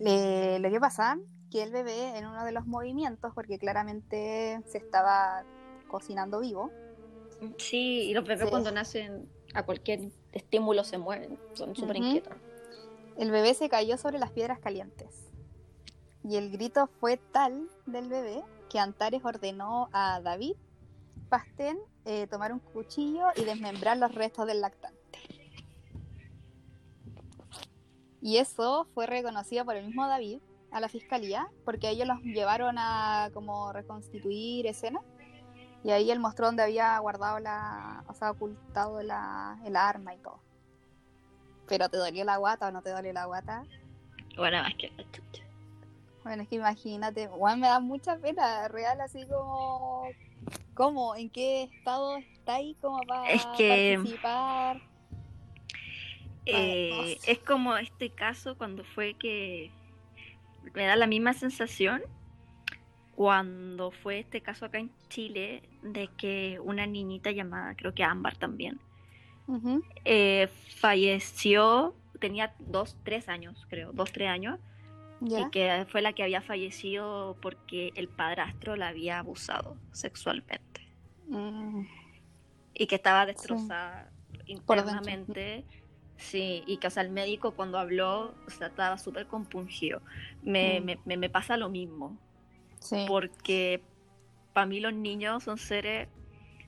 [0.00, 1.16] Eh, lo que pasa
[1.50, 5.44] que el bebé en uno de los movimientos, porque claramente se estaba
[5.88, 6.70] cocinando vivo,
[7.58, 8.50] Sí, y los bebés Sí.
[8.50, 12.34] cuando nacen a cualquier estímulo se mueven, son súper inquietos.
[13.18, 15.28] el bebé se cayó sobre las piedras calientes.
[16.24, 20.54] Y el grito fue tal del bebé que Antares ordenó a David
[21.28, 24.98] Pastén eh, tomar un cuchillo y desmembrar los restos del lactante.
[28.20, 30.38] Y eso fue reconocido por el mismo David
[30.70, 35.02] a la fiscalía, porque ellos los llevaron a como reconstituir escenas.
[35.84, 40.18] Y ahí él mostró donde había guardado la, o sea, ocultado la, el arma y
[40.18, 40.40] todo.
[41.68, 43.64] Pero ¿te dolió la guata o no te dolió la guata?
[44.36, 45.42] Bueno, más que la chucha.
[46.24, 50.04] Bueno, es que imagínate, Juan me da mucha pena, real, así como,
[50.74, 51.16] ¿cómo?
[51.16, 54.80] ¿En qué estado está ahí como para Es que- participar?
[56.46, 59.70] Eh, es como este caso cuando fue que
[60.74, 62.02] me da la misma sensación
[63.14, 68.36] cuando fue este caso acá en Chile de que una niñita llamada, creo que Ámbar
[68.36, 68.80] también,
[70.04, 74.58] eh, falleció, tenía dos, tres años, creo, dos, tres años,
[75.20, 75.40] ya.
[75.40, 80.80] y que fue la que había fallecido porque el padrastro la había abusado sexualmente
[81.28, 81.86] Mm,
[82.74, 84.10] y que estaba destrozada
[84.46, 84.74] dentro.
[84.74, 85.64] internamente.
[86.16, 90.02] Sí, y que o sea, el médico cuando habló o sea, estaba súper compungido.
[90.42, 90.84] Me, Mm.
[90.84, 92.18] me, me- me pasa lo mismo,
[92.82, 93.04] sí.
[93.08, 93.82] porque
[94.52, 96.08] para mí los niños son seres...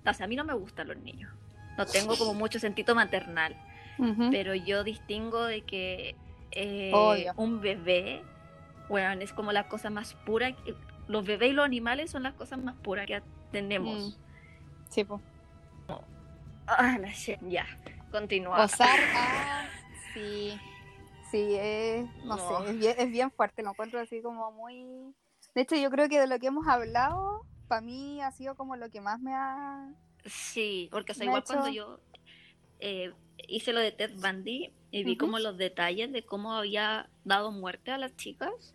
[0.06, 1.32] O sea, a mí no me gustan los niños.
[1.78, 3.56] No tengo como mucho sentido maternal,
[4.30, 6.14] pero yo distingo de que
[6.52, 8.22] eh, un bebé,
[8.88, 10.52] bueno, es como la cosa más pura.
[10.52, 10.74] que-
[11.08, 14.18] Los bebés y los animales son las cosas más puras que tenemos.
[14.88, 15.20] Sí, pues.
[16.66, 17.12] Ah, la
[17.48, 17.66] ya.
[18.10, 18.62] Continúa.
[18.62, 19.68] Gozar a...
[20.14, 20.56] Sí,
[21.32, 22.62] sí, es, no, No.
[22.64, 25.12] sé, es bien, es bien fuerte, lo encuentro así como muy...
[25.54, 28.76] De hecho, yo creo que de lo que hemos hablado, para mí ha sido como
[28.76, 29.92] lo que más me ha...
[30.24, 32.00] Sí, porque o sea, igual cuando yo
[32.80, 33.12] eh,
[33.46, 37.90] hice lo de Ted Bundy y vi como los detalles de cómo había dado muerte
[37.90, 38.74] a las chicas,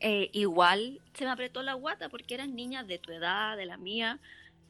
[0.00, 3.78] eh, igual se me apretó la guata porque eran niñas de tu edad, de la
[3.78, 4.20] mía,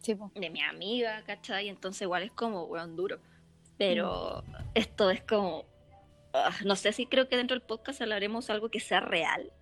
[0.00, 1.68] Sí, de mi amiga, ¿cachai?
[1.68, 3.18] Entonces igual es como, weón, duro.
[3.76, 5.64] Pero esto es como,
[6.32, 9.52] ah, no sé si creo que dentro del podcast hablaremos algo que sea real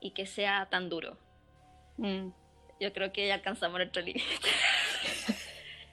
[0.00, 1.16] y que sea tan duro.
[1.96, 2.28] Mm.
[2.80, 4.24] Yo creo que ya alcanzamos nuestro límite.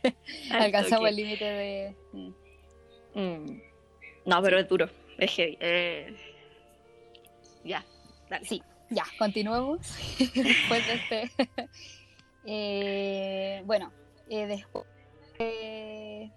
[0.51, 1.95] Al Alcanzamos el límite de...
[2.13, 2.33] mm.
[3.15, 3.61] Mm.
[4.25, 4.89] No, pero es duro.
[5.17, 5.57] Es heavy.
[5.59, 6.15] Eh,
[7.63, 7.83] Ya,
[8.29, 8.45] dale.
[8.45, 9.79] Sí, ya, continuemos
[10.35, 11.31] después de este.
[12.47, 13.91] Eh, bueno,
[14.29, 14.85] eh, después
[15.39, 16.29] eh,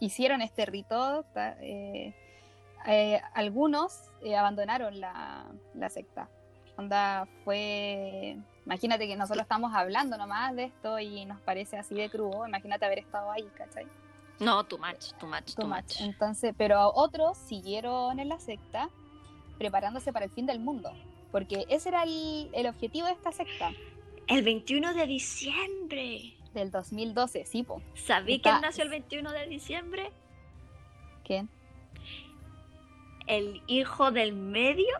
[0.00, 1.24] hicieron este rito.
[3.32, 6.28] algunos abandonaron la, la secta.
[6.76, 8.36] Onda fue.
[8.64, 12.46] Imagínate que nosotros estamos hablando nomás de esto y nos parece así de crudo.
[12.46, 13.86] Imagínate haber estado ahí, ¿cachai?
[14.38, 15.82] No, too much, too much, too, Too much.
[15.84, 16.00] much.
[16.00, 18.88] Entonces, pero otros siguieron en la secta
[19.58, 20.92] preparándose para el fin del mundo.
[21.30, 23.70] Porque ese era el, el objetivo de esta secta
[24.26, 26.34] El 21 de diciembre.
[26.54, 27.80] del 2012, sí, po.
[27.94, 30.12] ¿Sabí quién nació el 21 de diciembre?
[31.24, 31.48] ¿Quién?
[33.26, 34.94] El hijo del medio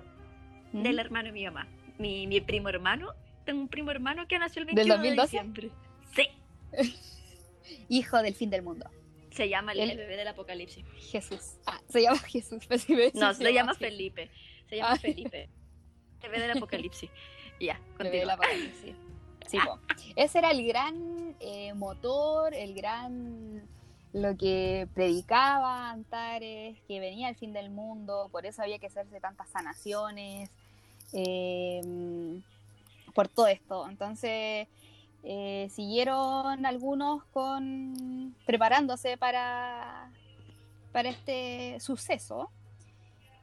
[0.73, 0.83] ¿Mm?
[0.83, 1.67] del hermano de mi mamá.
[1.99, 3.13] Mi, mi primo hermano.
[3.45, 5.37] Tengo un primo hermano que nació el ¿Del 21 de 2012?
[5.37, 5.71] diciembre.
[6.15, 6.97] Sí.
[7.89, 8.89] Hijo del fin del mundo.
[9.31, 10.85] Se llama el, bebé del apocalipsis.
[11.11, 11.57] Jesús.
[11.67, 12.69] Ah, se llama Jesús.
[12.69, 13.75] decís, No, se llama.
[13.75, 14.31] Felipe.
[14.69, 14.97] Se llama Ah.
[14.99, 15.49] Felipe.
[16.23, 17.11] El bebé del apocalipsis.
[17.59, 18.35] Ya, Bebé del continúa.
[18.35, 18.95] apocalipsis.
[19.49, 19.59] Sí.
[20.17, 23.69] Ese era el gran eh, motor, el gran
[24.13, 29.21] lo que predicaba Antares, que venía el fin del mundo, por eso había que hacerse
[29.21, 30.51] tantas sanaciones,
[31.12, 31.81] eh,
[33.14, 33.88] por todo esto.
[33.88, 34.68] Entonces
[35.25, 40.11] eh, siguieron algunos con preparándose para,
[40.92, 42.51] para este suceso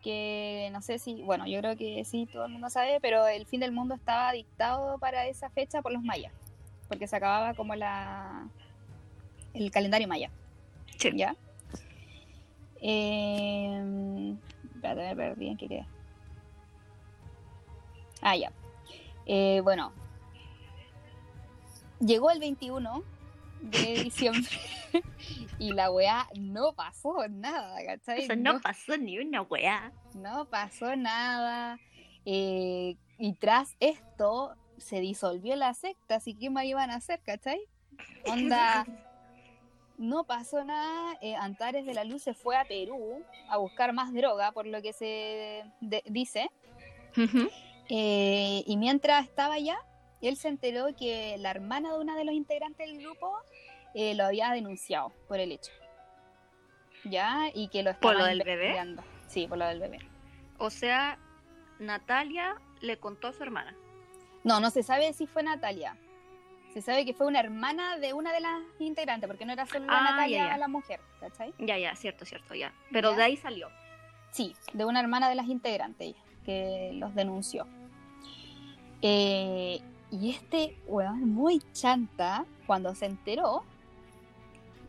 [0.04, 3.46] que no sé si, bueno, yo creo que sí, todo el mundo sabe, pero el
[3.46, 6.32] fin del mundo estaba dictado para esa fecha por los mayas,
[6.88, 8.48] porque se acababa como la
[9.54, 10.30] el calendario maya,
[10.98, 11.12] Sí.
[11.16, 11.36] ¿ya?
[12.82, 14.36] Eh,
[14.76, 15.86] espérate, me perdí en qué quedé.
[18.22, 18.52] Ah, ya.
[19.26, 19.94] Eh, bueno,
[22.00, 23.04] llegó el 21
[23.62, 24.50] de diciembre
[25.60, 28.24] y la weá no pasó nada, ¿cachai?
[28.24, 29.92] Eso no pasó ni una weá.
[30.16, 31.80] No pasó nada.
[32.26, 37.60] eh, y tras esto se disolvió la secta, así que más iban a hacer, ¿cachai?
[38.26, 38.86] Onda,
[39.98, 41.18] no pasó nada.
[41.22, 44.82] eh, Antares de la Luz se fue a Perú a buscar más droga, por lo
[44.82, 46.50] que se de- dice.
[47.90, 49.78] Eh, y mientras estaba allá,
[50.22, 53.36] él se enteró que la hermana de una de los integrantes del grupo
[53.96, 55.72] eh, lo había denunciado por el hecho.
[57.04, 57.50] ¿Ya?
[57.54, 58.76] Y que lo ¿Por estaba lo del bebé?
[59.28, 60.00] Sí, por lo del bebé.
[60.58, 61.18] O sea,
[61.80, 63.76] Natalia le contó a su hermana.
[64.44, 65.96] No, no se sabe si fue Natalia.
[66.74, 69.86] Se sabe que fue una hermana de una de las integrantes, porque no era solo
[69.90, 70.58] Ah, Natalia ya, ya.
[70.58, 71.54] la mujer, ¿cachai?
[71.58, 72.72] Ya, ya, cierto, cierto, ya.
[72.92, 73.18] Pero Ya.
[73.18, 73.70] de ahí salió.
[74.32, 77.66] Sí, de una hermana de las integrantes, que los denunció.
[79.02, 79.82] Eh,
[80.12, 83.64] y este weón muy chanta, cuando se enteró,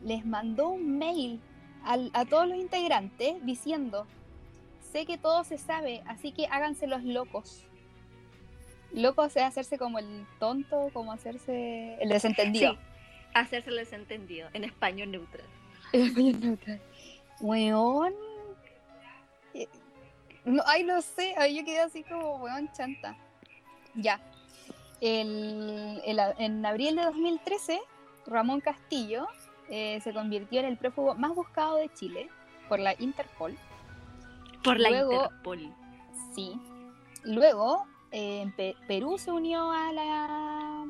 [0.03, 1.39] les mandó un mail
[1.83, 4.07] al- a todos los integrantes diciendo,
[4.91, 7.65] sé que todo se sabe, así que háganse los locos.
[8.93, 12.73] Locos es hacerse como el tonto, como hacerse el desentendido.
[13.31, 15.45] Sí, hacerse el desentendido en español neutral.
[15.93, 16.81] El español neutral.
[17.39, 18.13] Weón.
[19.53, 19.67] Eh,
[20.43, 21.33] No, ay, no sé.
[21.37, 23.15] ay, yo quedé así como weón chanta.
[23.95, 24.19] Ya.
[24.99, 27.79] El- el- en abril de 2013,
[28.27, 29.27] Ramón Castillo
[29.69, 32.29] eh, se convirtió en el prófugo más buscado de Chile
[32.69, 33.57] por la Interpol.
[34.63, 35.73] Por la Luego- Interpol.
[36.35, 36.59] Sí.
[37.23, 40.85] Luego, eh, Pe- Perú se unió a la,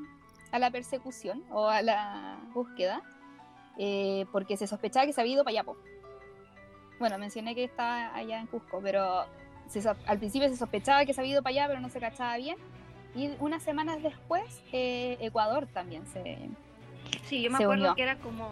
[0.51, 3.01] a la persecución o a la búsqueda
[3.77, 5.63] eh, porque se sospechaba que se había ido para allá.
[5.63, 5.77] po.
[6.99, 9.25] Bueno, mencioné que estaba allá en Cusco, pero
[9.67, 12.35] se al principio se sospechaba que se había ido para allá, pero no se cachaba
[12.37, 12.57] bien.
[13.15, 16.37] Y unas semanas después, eh, Ecuador también se...
[17.25, 17.95] Sí, yo me acuerdo unió.
[17.95, 18.49] que era como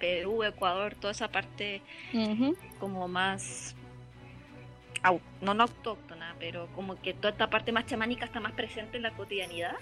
[0.00, 1.80] Perú, Ecuador, toda esa parte
[2.80, 3.76] como más
[5.02, 8.96] au- no, no autóctona, pero como que toda esta parte más chamánica está más presente
[8.96, 9.74] en la cotidianidad.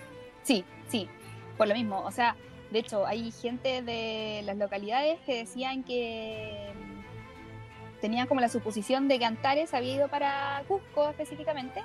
[0.43, 1.09] Sí, sí,
[1.57, 2.01] por lo mismo.
[2.05, 2.37] O sea,
[2.71, 9.09] de hecho, hay gente de las localidades que decían que mm, tenían como la suposición
[9.09, 11.81] de que Antares había ido para Cusco específicamente,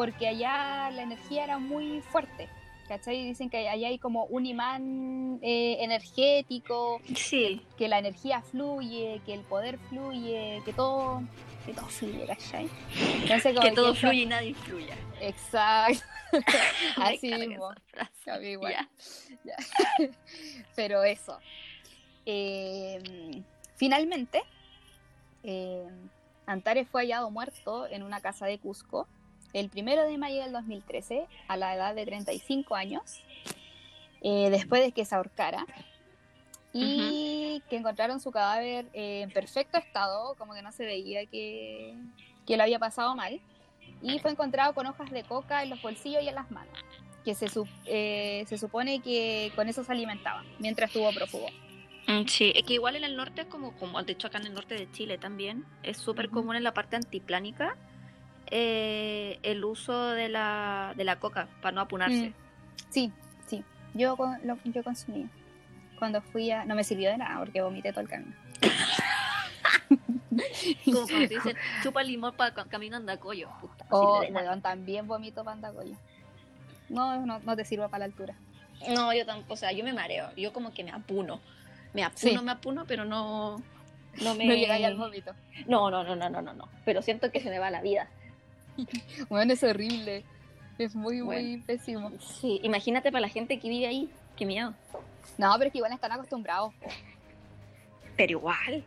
[0.00, 2.48] porque allá la energía era muy fuerte.
[2.88, 3.22] ¿Cachai?
[3.22, 9.34] Dicen que allá hay como un imán eh, energético, Sí, que la energía fluye, que
[9.34, 11.22] el poder fluye, que todo,
[11.66, 12.70] que todo fluye, ¿cachai?
[13.20, 14.96] Entonces, que todo eso- fluye y nadie influya.
[15.20, 16.02] Exacto.
[16.96, 17.68] Así mismo.
[17.68, 18.88] A mí igual.
[20.76, 21.38] Pero eso.
[22.24, 23.42] Eh,
[23.76, 24.42] finalmente,
[25.42, 25.86] eh,
[26.46, 29.06] Antares fue hallado muerto en una casa de Cusco
[29.52, 33.20] el primero de mayo del 2013, a la edad de 35 años,
[34.22, 35.66] eh, después de que se ahorcara.
[36.72, 41.96] Y que encontraron su cadáver eh, en perfecto estado, como que no se veía que,
[42.46, 43.40] que lo había pasado mal.
[44.02, 46.78] Y fue encontrado con hojas de coca en los bolsillos y en las manos
[47.24, 47.46] que se,
[47.86, 51.48] eh, se supone que con eso se alimentaba mientras estuvo prófugo.
[52.06, 54.54] Mm, Sí, es que igual en el norte, como, como de hecho acá en el
[54.54, 57.76] norte de Chile también, es súper común en la parte antiplánica
[58.50, 62.30] eh, el uso de la, de la coca para no apunarse.
[62.30, 62.34] Mm.
[62.90, 63.12] Sí,
[63.46, 63.64] sí.
[63.94, 65.28] Yo, lo, yo consumí.
[65.98, 66.64] Cuando fui a...
[66.64, 68.32] No me sirvió de nada porque vomité todo el camino.
[70.84, 73.48] Como cuando dicen, chupa limón para camino andacoyo.
[73.60, 75.94] Puta, Oh, weón, también vomito pandacoyo.
[76.88, 78.34] No, no, no te sirvo para la altura.
[78.88, 81.40] No, yo tampoco, o sea, yo me mareo, yo como que me apuno.
[81.92, 82.44] Me apuno, Sí.
[82.44, 83.62] me apuno, pero no...
[84.22, 84.46] No me...
[84.46, 85.34] No llegáis al vómito.
[85.66, 86.68] No, no, no, no, no, no, no.
[86.84, 88.08] Pero siento que se me va la vida.
[89.28, 90.24] Bueno, es horrible.
[90.78, 91.64] Es muy, muy Bueno.
[91.66, 92.12] pésimo.
[92.40, 94.10] Sí, imagínate para la gente que vive ahí.
[94.36, 94.74] Qué miedo.
[95.36, 96.72] No, pero es que igual están acostumbrados.
[98.16, 98.84] Pero igual.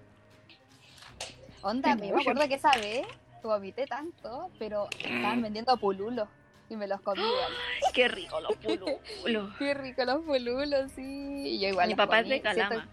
[1.61, 3.05] Onda, Es me acuerdo que esa vez
[3.43, 6.27] vomité tanto, pero estaban vendiendo pululos
[6.69, 7.51] y me los comí igual.
[7.93, 9.53] Qué rico los pululos.
[9.59, 11.43] Qué rico los pululos, sí.
[11.47, 12.87] Y yo igual Mi papá es comí, de Calama,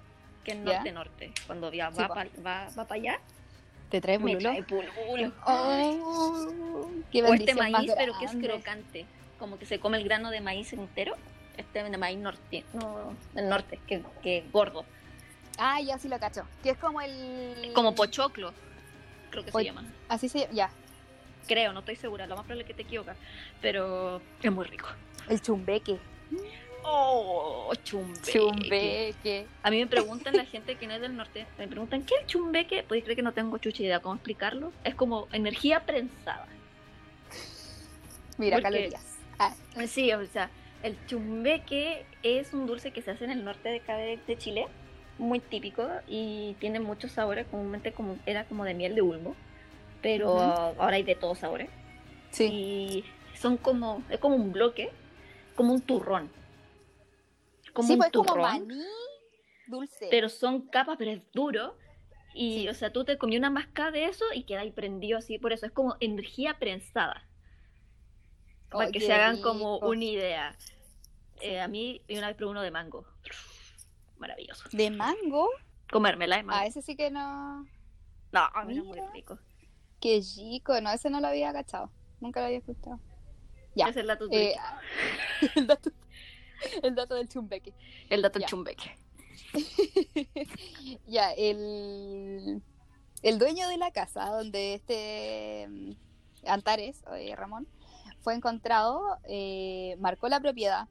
[0.44, 1.32] que es norte-norte.
[1.46, 3.20] Cuando va, Sí, va, va, va para allá,
[3.90, 4.42] ¿Te trae me pululos?
[4.42, 5.32] trae pululos.
[5.46, 9.06] Oh, qué O este más maíz, pero que es crocante.
[9.38, 11.14] Como que se come el grano de maíz entero.
[11.56, 14.84] Este de maíz norte, no, del norte, que, que es gordo.
[15.58, 16.44] Ah, ya sí lo cacho.
[16.62, 17.72] Que es como el...
[17.74, 18.54] Como pochoclo,
[19.30, 19.84] creo que Po- se llama.
[20.08, 20.70] Así se ya.
[21.46, 22.26] Creo, no estoy segura.
[22.26, 23.16] Lo más probable es que te equivocas.
[23.60, 24.88] Pero es muy rico.
[25.28, 25.98] El chumbeque.
[26.82, 28.32] Oh, chumbeque.
[28.32, 29.46] Chumbeque.
[29.62, 32.20] A mí me preguntan la gente que no es del norte, me preguntan, ¿qué es
[32.22, 32.84] el chumbeque?
[32.86, 34.72] Pues creo que no tengo chucha idea cómo explicarlo.
[34.84, 36.46] Es como energía prensada.
[38.38, 39.18] Mira, Porque- calorías.
[39.38, 39.54] Ah,
[39.86, 40.50] Sí, o sea,
[40.82, 43.68] el chumbeque es un dulce que se hace en el norte
[44.26, 44.66] de, Chile,
[45.18, 49.34] muy típico y tiene muchos sabores, comúnmente como, era como de miel de ulmo,
[50.02, 50.42] pero Ujú.
[50.42, 51.68] ahora hay de todos sabores.
[52.30, 52.44] sí.
[52.46, 53.04] Y
[53.38, 54.90] son como, es como un bloque,
[55.54, 56.30] como un turrón.
[57.80, 58.42] Como sí, un pues es como turrón.
[58.68, 58.84] maní
[59.66, 60.08] dulce.
[60.10, 61.76] pero son capas, pero es duro.
[62.34, 62.68] Y, Sí.
[62.68, 65.38] o sea, tú te comí una mascada de eso y queda ahí prendido así.
[65.38, 67.26] Por eso es como energía prensada.
[68.70, 70.56] Para que se hagan como una idea.
[71.40, 73.04] Eh, a mí, una vez probé uno de mango.
[74.18, 74.68] Maravilloso.
[74.72, 75.48] ¿De mango?
[75.90, 76.60] Comérmela de mango.
[76.62, 77.64] Ah, ese sí que no...
[78.32, 79.38] no, a mí era muy rico.
[80.00, 80.80] Qué chico.
[80.80, 81.90] No, ese no lo había cachado.
[82.20, 83.00] Nunca lo había escuchado.
[83.74, 83.86] Ya.
[83.88, 84.54] Ese es el dato, Eh,
[85.56, 85.90] el, dato,
[86.82, 87.74] el dato del chumbeque.
[88.08, 88.96] el dato del chumbeque.
[91.06, 92.62] ya, el,
[93.22, 95.92] el dueño de la casa donde este mm,
[96.46, 97.66] Antares, eh, Ramón,
[98.20, 100.88] fue encontrado, eh, marcó la propiedad,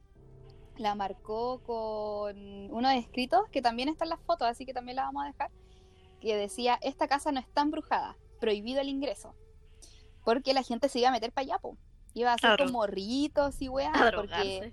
[0.76, 5.24] la marcó con unos escritos que también están las fotos, así que también la vamos
[5.24, 5.50] a dejar,
[6.20, 9.34] que decía, esta casa no está embrujada, prohibido el ingreso,
[10.24, 11.76] porque la gente se iba a meter para allá, po.
[12.14, 12.66] Iba a hacer Claro.
[12.66, 14.72] como ritos y A porque,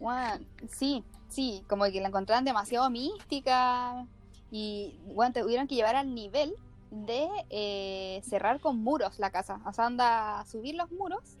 [0.00, 4.06] weón, sí, sí, como que la encontraban demasiado mística
[4.50, 6.54] y, bueno, tuvieron que llevar al nivel
[6.90, 11.36] de eh, cerrar con muros la casa, o sea, anda a subir los muros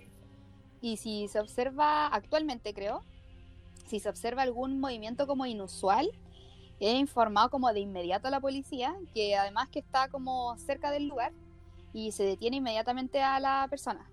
[0.82, 3.02] y si se observa actualmente, creo,
[3.86, 6.10] si se observa algún movimiento como inusual,
[6.80, 11.08] he informado como de inmediato a la policía, que además que está como cerca del
[11.08, 11.32] lugar
[11.94, 14.06] y se detiene inmediatamente a la persona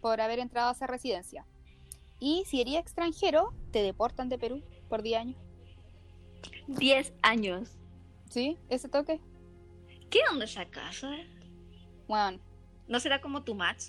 [0.00, 1.46] por haber entrado a esa residencia.
[2.18, 5.36] Y si eres extranjero, te deportan de Perú por 10 años.
[6.68, 7.76] 10 años.
[8.28, 8.58] ¿Sí?
[8.68, 9.20] ¿Ese toque?
[10.10, 11.10] ¿Qué onda esa casa?
[12.08, 12.38] Bueno,
[12.88, 13.84] ¿No será como tu match?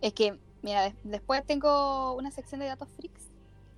[0.00, 3.30] es que, mira, des- después tengo una sección de datos freaks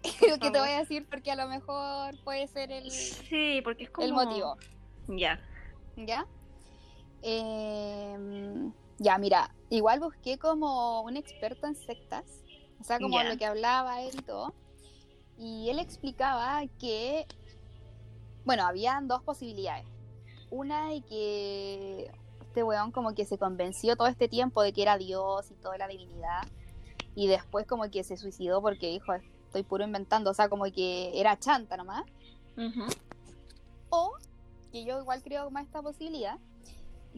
[0.41, 3.91] que te voy a decir porque a lo mejor puede ser el, Sí, porque es
[3.91, 4.07] como...
[4.07, 4.57] el motivo.
[5.09, 5.39] Ya.
[5.97, 6.27] ¿Ya?
[7.23, 12.25] Em, ya, mira, igual busqué como un experto en sectas,
[12.81, 14.55] o sea, como lo que hablaba él y todo,
[15.39, 17.27] y él explicaba que,
[18.45, 19.87] bueno, habían dos posibilidades.
[20.51, 24.97] Una de que este weón como que se convenció todo este tiempo de que era
[24.97, 26.47] Dios y toda la divinidad,
[27.15, 31.19] y después como que se suicidó porque dijo, estoy puro inventando, o sea, como que
[31.19, 32.05] era chanta nomás.
[33.91, 34.13] O,
[34.73, 36.39] que yo igual creo más esta posibilidad,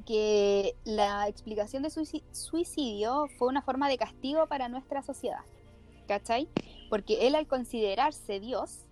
[0.05, 5.41] que la explicación de suici- suicidio fue una forma de castigo para nuestra sociedad.
[6.07, 6.49] ¿Cachai?
[6.89, 8.85] Porque él al considerarse Dios,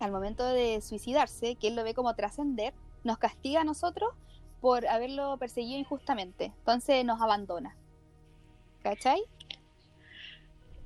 [0.00, 4.10] al momento de suicidarse, que él lo ve como trascender, nos castiga a nosotros
[4.60, 6.46] por haberlo perseguido injustamente.
[6.58, 7.76] Entonces nos abandona.
[8.82, 9.22] ¿Cachai?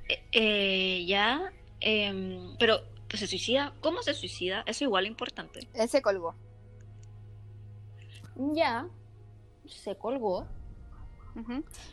[0.08, 1.52] Eh, eh, ya.
[1.80, 3.72] em, pero pues, se suicida.
[3.80, 4.62] ¿Cómo se suicida?
[4.66, 5.68] Eso igual es importante.
[5.72, 6.34] Él se colgó.
[8.36, 8.86] Ya.
[9.72, 10.46] Se colgó.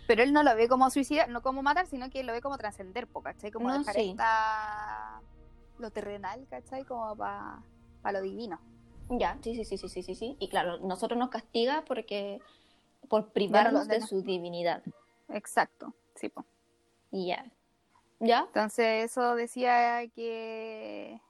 [0.08, 2.58] Pero él no lo ve como suicida, no como matar, sino que lo ve como
[2.58, 3.52] trascender, ¿cachai?
[3.52, 4.10] Como No, dejar sí.
[4.12, 5.22] esta-
[5.78, 6.84] lo terrenal, ¿cachai?
[6.84, 7.64] Como para
[8.12, 8.60] lo divino.
[9.10, 10.36] Ya, sí, sí, sí, sí, sí, sí, sí.
[10.40, 12.42] Y claro, nosotros nos castiga porque
[13.08, 14.84] por privarnos de su divinidad.
[15.30, 16.46] Exacto, sí, po.
[17.12, 17.46] Ya.
[18.20, 18.42] ¿Ya?
[18.48, 21.22] Entonces eso decía que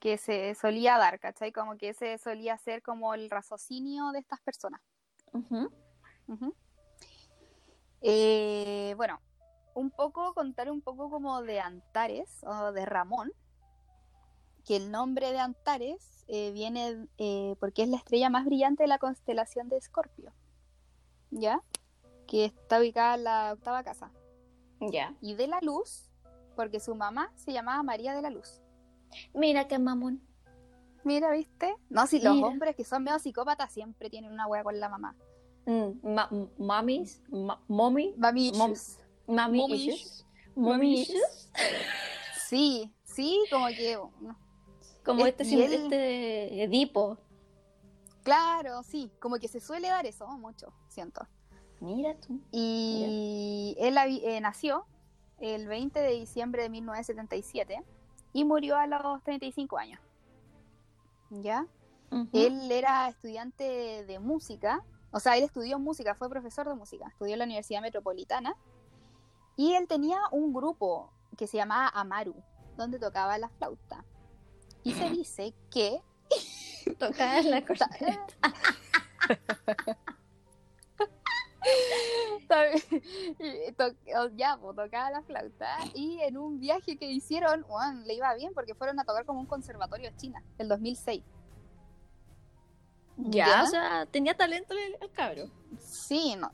[0.00, 1.50] que se solía dar, ¿cachai?
[1.50, 4.82] Como que ese solía ser como el raciocinio de estas personas.
[5.34, 6.54] Ujú.
[8.00, 9.20] Eh, bueno,
[9.74, 13.32] un poco, contar un poco como de Antares o de Ramón,
[14.64, 18.88] que el nombre de Antares eh, viene eh, porque es la estrella más brillante de
[18.88, 20.32] la constelación de Escorpio,
[21.30, 21.60] ¿ya?
[22.26, 24.10] Que está ubicada en la octava casa.
[24.80, 25.14] Ya.
[25.20, 26.10] Y de la luz,
[26.56, 28.60] porque su mamá se llamaba María de la Luz.
[29.32, 30.20] Mira qué mamón.
[31.04, 31.76] Mira, ¿viste?
[31.90, 32.46] No, si los Mira.
[32.48, 35.14] hombres que son medio psicópatas siempre tienen una wea con la mamá.
[35.66, 38.98] Mm, ma- mamis, ma- mommy, Mami issues.
[39.26, 40.26] mami issues.
[40.56, 41.50] Mommy issues.
[42.46, 43.98] Sí, sí, como que...
[45.04, 47.18] Como Es- este, sim- él- este Edipo.
[48.22, 51.26] Claro, sí, como que se suele dar eso mucho, siento.
[51.80, 52.40] Mira tú.
[52.52, 54.86] Y él habi- eh, nació
[55.40, 57.82] el 20 de diciembre de 1977
[58.32, 60.00] y murió a los 35 años.
[61.42, 61.66] ¿Ya?
[62.10, 62.28] Ujú.
[62.32, 67.34] Él era estudiante de música, o sea, él estudió música, fue profesor de música, estudió
[67.34, 68.56] en la Universidad Metropolitana
[69.56, 72.34] y él tenía un grupo que se llamaba Amaru,
[72.76, 74.04] donde tocaba la flauta.
[74.82, 76.02] Y se dice que
[76.98, 78.54] Tocaba la corneta.
[84.36, 87.64] Ya, pues, tocaba la flauta y en un viaje que hicieron,
[88.04, 91.22] le iba bien porque fueron a tocar como un conservatorio en China, el 2006.
[93.16, 95.50] Ya, o sea, tenía talento el, el cabro.
[95.78, 96.50] Sí, no.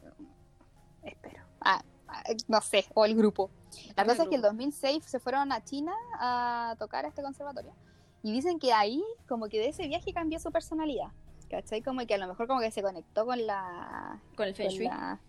[1.02, 1.44] Espero.
[1.60, 3.50] Ah, ah, no sé, o el grupo.
[3.96, 4.54] La cosa es que el grupo.
[4.54, 7.74] 2006 se fueron a China a tocar a este conservatorio.
[8.22, 11.08] Y dicen que ahí, como que de ese viaje cambió su personalidad.
[11.50, 11.82] ¿Cachai?
[11.82, 14.20] Como que a lo mejor como que se conectó con la...
[14.36, 14.84] Con el Feng Con, Shui.
[14.86, 15.20] la-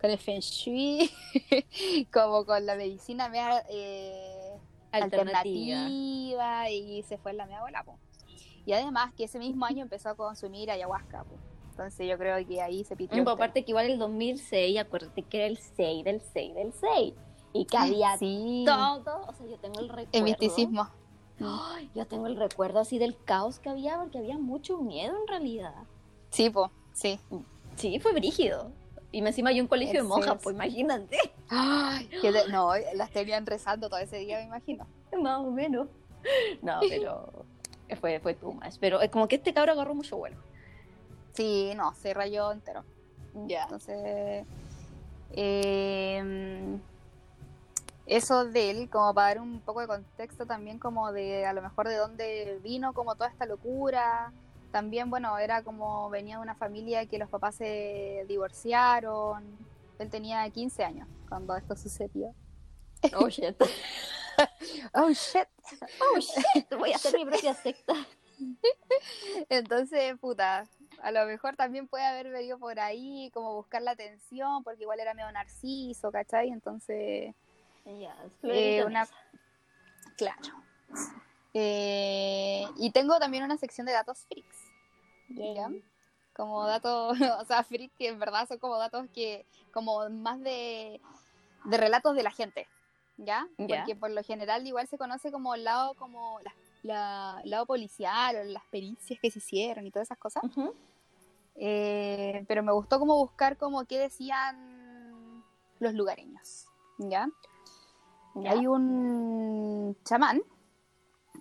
[0.00, 1.10] con el Feng Shui,
[2.12, 4.52] como con la medicina mea, eh,
[4.92, 5.78] Alternativa.
[5.80, 7.98] alternativa y se fue en la mea bola, po.
[8.66, 11.34] Y además que ese mismo año empezó a consumir ayahuasca, po.
[11.70, 13.16] Entonces yo creo que ahí se pitió.
[13.16, 13.44] Mm, por tema.
[13.44, 17.14] aparte que igual el 2006, acuérdate que era el 6 del 6 del 6.
[17.52, 18.64] Y que había sí.
[18.66, 19.26] todo.
[19.26, 20.10] O sea, yo tengo el recuerdo.
[20.12, 20.88] El misticismo.
[21.40, 25.26] Ay, yo tengo el recuerdo así del caos que había, porque había mucho miedo en
[25.26, 25.74] realidad.
[26.30, 27.18] Sí, po, sí.
[27.76, 28.70] Sí, fue brígido.
[29.12, 30.42] Y encima hay un colegio de monjas, es.
[30.42, 31.18] pues imagínate.
[31.48, 34.86] Ay, que no, las tenían rezando todo ese día, me imagino.
[35.20, 35.88] Más o menos.
[36.62, 37.44] No, pero
[38.00, 38.74] fue, fue too much.
[38.78, 40.36] Pero es como que este cabro agarró mucho vuelo.
[41.32, 42.84] Sí, no, se rayó entero.
[43.46, 43.64] Ya.
[43.64, 44.44] Entonces,
[45.32, 46.78] eh,
[48.10, 51.62] eso de él, como para dar un poco de contexto también, como de a lo
[51.62, 54.32] mejor de dónde vino, como toda esta locura.
[54.72, 59.56] También, bueno, era como venía de una familia que los papás se divorciaron.
[60.00, 62.34] Él tenía 15 años cuando esto sucedió.
[63.16, 63.56] Oh shit.
[64.94, 65.46] Oh shit.
[66.00, 66.66] Oh shit.
[66.78, 67.92] Voy a hacer mi propia secta.
[69.50, 70.66] Entonces, puta,
[71.02, 74.98] a lo mejor también puede haber venido por ahí, como buscar la atención, porque igual
[74.98, 76.48] era medio narciso, ¿cachai?
[76.48, 77.34] Entonces,
[77.84, 79.06] Ya, Eh, una-
[80.16, 80.40] claro.
[81.54, 84.56] Eh, y tengo también una sección de datos freaks,
[85.54, 85.68] ¿ya?
[86.34, 87.10] Como datos,
[87.40, 91.00] o sea, freaks que en verdad son como datos que, como más de,
[91.64, 92.68] de relatos de la gente,
[93.16, 93.46] ¿ya?
[93.80, 98.36] Porque por lo general igual se conoce como el lado, como la, la- lado policial
[98.36, 100.42] o las pericias que se hicieron y todas esas cosas.
[101.56, 105.44] Eh, pero me gustó como buscar como qué decían
[105.80, 106.66] los lugareños,
[106.98, 107.28] ¿ya?
[108.34, 108.52] Ya.
[108.52, 110.42] Hay un chamán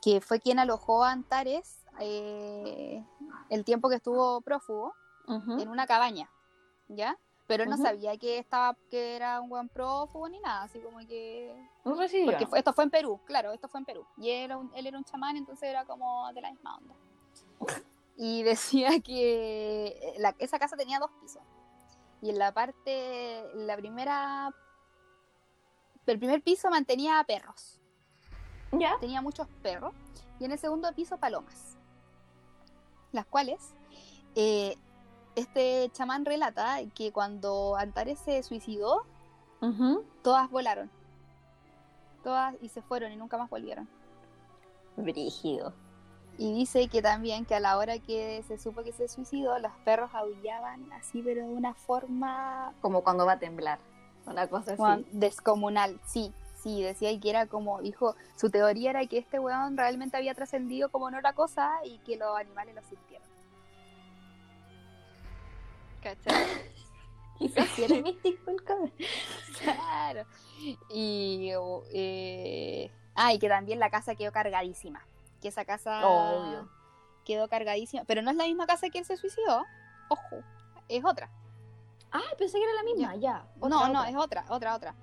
[0.01, 3.03] que fue quien alojó a Antares eh,
[3.49, 4.93] el tiempo que estuvo prófugo
[5.61, 6.29] en una cabaña,
[6.87, 7.17] ¿ya?
[7.47, 10.99] Pero él no sabía que estaba que era un buen prófugo ni nada, así como
[10.99, 12.25] que recibió.
[12.31, 14.05] porque fue- esto fue en Perú, claro, esto fue en Perú.
[14.17, 16.95] Y él era un, él era un chamán, entonces era como de la misma onda.
[18.21, 21.41] Y decía que la- esa casa tenía dos pisos.
[22.21, 24.53] Y en la parte, la primera,
[26.11, 27.79] el primer piso mantenía perros.
[28.71, 28.97] Ya.
[28.99, 29.93] Tenía muchos perros.
[30.39, 31.77] Y en el segundo piso palomas.
[33.11, 33.73] Las cuales,
[34.35, 34.75] eh,
[35.35, 39.05] este chamán relata que cuando Antares se suicidó,
[40.21, 40.89] todas volaron.
[42.23, 43.87] Todas y se fueron y nunca más volvieron.
[44.97, 45.73] Brígido.
[46.37, 49.73] Y dice que también que a la hora que se supo que se suicidó, los
[49.83, 53.79] perros aullaban así, pero de una forma Como cuando va a temblar.
[54.29, 55.05] Una cosa así.
[55.11, 55.99] descomunal.
[56.05, 60.17] Sí, sí, decía y que era como, dijo, su teoría era que este weón realmente
[60.17, 63.27] había trascendido como en otra cosa y que los animales lo sintieron.
[66.01, 66.45] ¿Cachai?
[67.37, 68.93] Quizás sí era místico el cabrón.
[69.61, 70.25] Claro.
[70.89, 71.51] Y,
[71.93, 75.05] eh, ah, y que también la casa quedó cargadísima.
[75.41, 76.69] Que esa casa Obvio.
[77.25, 78.03] quedó cargadísima.
[78.05, 79.65] Pero no es la misma casa que él se suicidó.
[80.09, 80.43] Ojo,
[80.89, 81.29] es otra.
[82.11, 83.45] Ah, pensé que era la misma, ya.
[83.61, 84.95] no, no, es otra, otra, otra.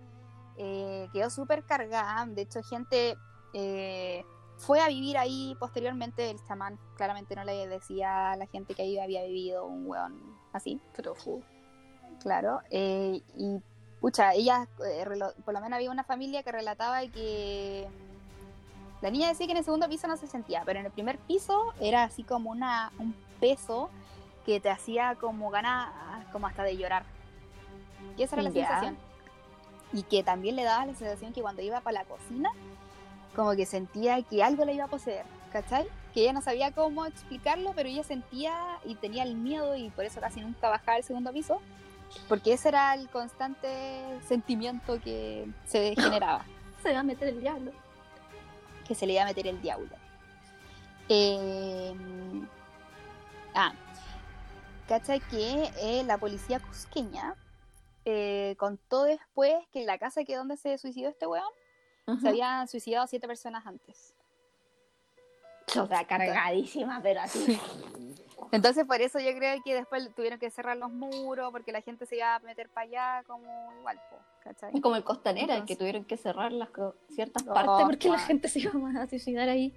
[0.57, 2.26] Eh, quedó súper cargada.
[2.26, 3.16] De hecho, gente
[3.52, 4.24] eh,
[4.57, 6.30] fue a vivir ahí posteriormente.
[6.30, 10.20] El chamán claramente no le decía a la gente que ahí había vivido un weón
[10.52, 10.80] así.
[10.94, 11.42] Profu.
[12.20, 12.61] Claro.
[12.70, 13.61] eh, y,
[14.00, 15.04] pucha, ella, eh,
[15.44, 19.59] por lo menos había una familia que relataba que mm, la niña decía que en
[19.59, 22.92] el segundo piso no se sentía, pero en el primer piso era así como una,
[22.98, 23.90] un peso
[24.47, 25.90] que te hacía como ganas,
[26.32, 27.03] como hasta de llorar.
[28.16, 28.66] Y esa era la Ya.
[28.66, 28.97] sensación.
[29.92, 32.51] Y que también le daba la sensación que cuando iba para la cocina,
[33.34, 35.86] como que sentía que algo le iba a poseer, ¿cachai?
[36.14, 40.05] Que ella no sabía cómo explicarlo, pero ella sentía y tenía el miedo y por
[40.05, 41.61] eso casi nunca bajaba al segundo piso,
[42.28, 43.68] porque ese era el constante
[44.26, 46.44] sentimiento que se generaba,
[46.82, 47.72] Se va a meter el diablo.
[48.86, 49.90] que se le iba a meter el diablo.
[51.09, 51.94] Eh,
[53.55, 53.72] ah,
[54.89, 55.20] ¿cachai?
[55.20, 57.34] Que eh, la policía cusqueña
[58.05, 61.49] eh, contó después que en la casa que donde se suicidó este weón,
[62.20, 64.14] se habían suicidado siete personas antes.
[65.76, 67.59] O sea, cargadísima, pero así.
[68.53, 72.07] Entonces por eso yo creo que después tuvieron que cerrar los muros porque la gente
[72.07, 74.01] se iba a meter para allá como igual,
[74.45, 74.80] ¿cachai?
[74.80, 76.68] Como el Costanera, Entonces- que tuvieron que cerrar las
[77.11, 78.70] ciertas Oh, partes porque la gente se iba
[79.03, 79.74] a suicidar ahí.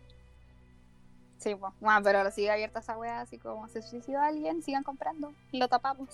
[1.39, 1.73] Sí, pues.
[1.79, 5.33] Bueno, pero sigue abierta esa wea, así como se suicidó alguien, sigan comprando.
[5.51, 6.09] Lo tapamos.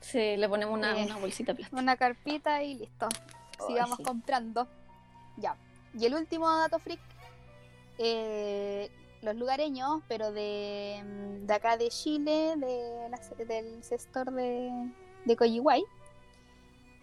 [0.00, 1.80] Sí, le ponemos una, Eh, una bolsita de plástico.
[1.80, 3.08] Una carpita y listo.
[3.66, 4.02] Sigamos sí.
[4.02, 4.66] comprando.
[5.38, 5.56] Ya.
[5.94, 7.00] Y el último dato freak.
[7.98, 8.90] eh,
[9.22, 11.00] los lugareños, pero de,
[11.46, 14.70] de acá de Chile, de la- del sector de,
[15.24, 15.82] de Coyihuay,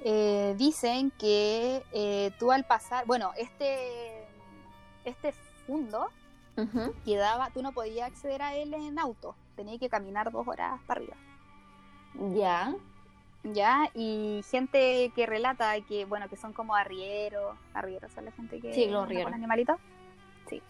[0.05, 4.25] eh, dicen que eh, tú al pasar, bueno, este,
[5.05, 5.33] este
[5.65, 6.09] fundo
[7.05, 10.99] Quedaba, tú no podías acceder a él en auto, tenías que caminar dos horas para
[11.01, 11.15] arriba.
[12.35, 12.75] Ya.
[13.43, 13.89] ¿ya?
[13.93, 18.73] Y gente que relata que, bueno, que son como arrieros, arrieros son la gente que
[18.73, 19.25] Sí, los arrieros.
[19.25, 19.77] con animalitos.
[20.49, 20.61] Sí.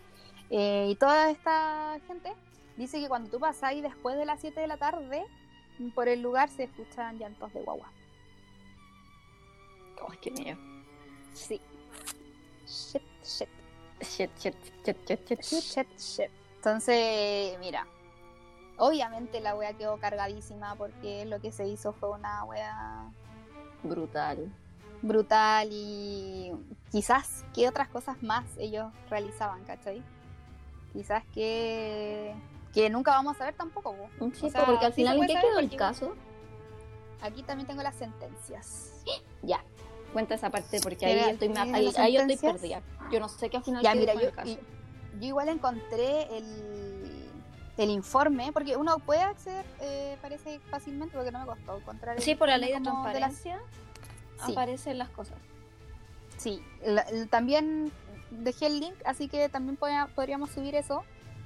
[0.49, 2.33] Eh, y toda esta gente
[2.77, 5.25] dice que cuando tú pasas ahí después de las 7 de la tarde,
[5.93, 7.91] por el lugar se escuchan llantos de guagua.
[10.09, 10.57] Ay, qué miedo.
[11.33, 11.61] Sí.
[12.65, 13.49] Shit, shit.
[14.03, 15.61] Shit, shit, shit, shit, shit, shit.
[15.63, 16.31] Shit, shit.
[16.57, 17.87] Entonces, mira.
[18.77, 23.05] Obviamente la wea quedó cargadísima porque lo que se hizo fue una wea
[23.83, 24.51] Brutal.
[25.01, 26.51] brutal y
[26.91, 30.01] quizás qué otras cosas más ellos realizaban, ¿cachai?
[30.91, 32.33] Quizás que,
[32.73, 33.93] que nunca vamos a ver tampoco.
[33.95, 34.31] po.
[34.33, 36.15] Sí, O sea, porque al final, ¿en qué saber quedó el caso?
[37.21, 39.03] Aquí también tengo las sentencias.
[39.43, 39.63] Ya,
[40.13, 42.81] cuenta esa parte porque ahí, estoy, ma- ¿tienes ahí, ahí yo estoy perdida.
[43.11, 44.57] Yo no sé qué al final Ya, mira, yo, caso.
[45.19, 47.29] yo igual encontré el,
[47.77, 52.21] el informe, porque uno puede acceder, eh, parece fácilmente, porque no me costó encontrar el
[52.23, 53.59] Sí, por la ley de transparencia
[54.45, 54.51] Sí.
[54.51, 55.37] aparecen las cosas.
[56.37, 57.91] Sí, la- también
[58.31, 61.03] dejé el link, así que también podía- podríamos subir eso.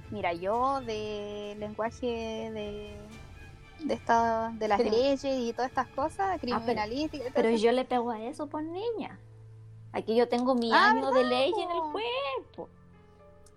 [0.09, 2.95] Mira, yo de lenguaje de,
[3.83, 7.23] de, esta, de las Pero- leyes y todas estas cosas, criminalística.
[7.25, 9.19] todo Pero yo le pego a eso por niña.
[9.93, 11.91] Aquí yo tengo mi Ah, año de ¿verdad, ley en el po?
[11.91, 12.69] cuerpo.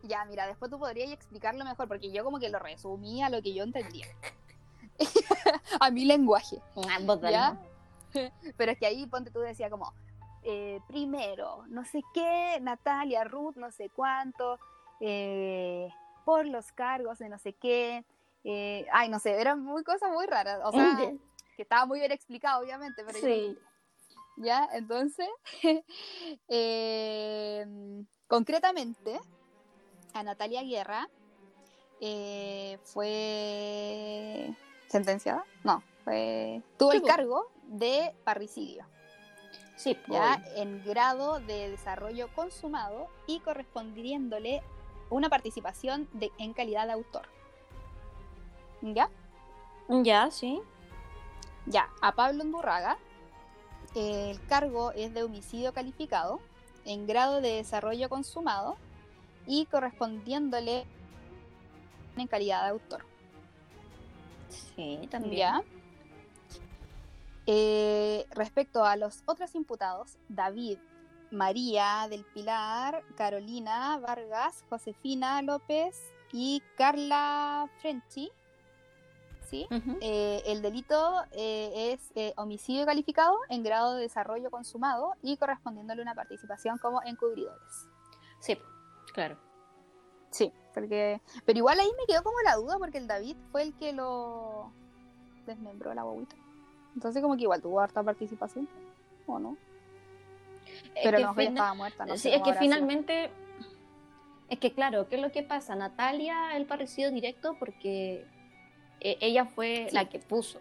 [0.03, 3.43] Ya, mira, después tú podrías explicarlo mejor, porque yo como que lo resumí a lo
[3.43, 4.07] que yo entendía.
[5.81, 6.61] a mi lenguaje.
[6.89, 6.99] Ah,
[7.31, 7.59] ¿Ya?
[8.57, 9.93] Pero es que ahí ponte tú decía como,
[10.43, 14.59] eh, primero, no sé qué, Natalia, Ruth, no sé cuánto,
[15.01, 15.89] eh,
[16.25, 18.05] por los cargos de no sé qué.
[18.45, 20.61] Eh, ay, no sé, eran muy cosas muy raras.
[20.65, 20.97] O sea,
[21.57, 23.59] que estaba muy bien explicado, obviamente, pero yo- Sí.
[24.39, 25.29] ya, entonces,
[26.49, 27.67] eh,
[28.27, 29.21] concretamente,
[30.15, 31.09] a Natalia Guerra
[32.01, 34.51] eh, fue
[34.89, 38.87] sentenciada, no, fue, tuvo Sí, el cargo de parricidio,
[39.77, 44.63] Sí, ya en grado de desarrollo consumado y correspondiéndole
[45.11, 47.29] una participación de, en calidad de autor.
[48.83, 49.09] ¿Ya?
[49.89, 50.61] Ya, sí.
[51.67, 52.99] Ya, a Pablo Undurraga
[53.95, 56.41] eh, el cargo es de homicidio calificado
[56.85, 58.77] en grado de desarrollo consumado
[59.47, 60.85] y correspondiéndole
[62.17, 63.05] en calidad de autor.
[64.49, 65.37] Sí, también.
[65.37, 65.63] ¿Ya?
[67.47, 70.79] Eh, respecto a los otros imputados, David,
[71.31, 78.31] María del Pilar, Carolina Vargas, Josefina López y Carla Frenchi,
[80.01, 86.03] Eh, el delito eh, es eh, homicidio calificado en grado de desarrollo consumado y correspondiéndole
[86.03, 87.89] una participación como encubridores.
[88.41, 88.57] Sí,
[89.13, 89.37] claro.
[90.31, 91.21] Sí, porque.
[91.45, 94.71] Pero igual ahí me quedó como la duda porque el David fue el que lo
[95.47, 96.37] desmembró la guaguita.
[96.95, 98.69] Entonces como que igual tuvo harta participación,
[99.27, 99.57] ¿o no?
[100.95, 102.61] Es Pero que mejor ya fina- estaba muerta, no sí, sé es que sido.
[102.61, 103.31] finalmente.
[104.49, 105.77] Es que claro, ¿qué es lo que pasa?
[105.77, 108.27] Natalia, el parecido directo porque
[109.01, 109.95] eh, ella fue Sí.
[109.95, 110.61] la que puso.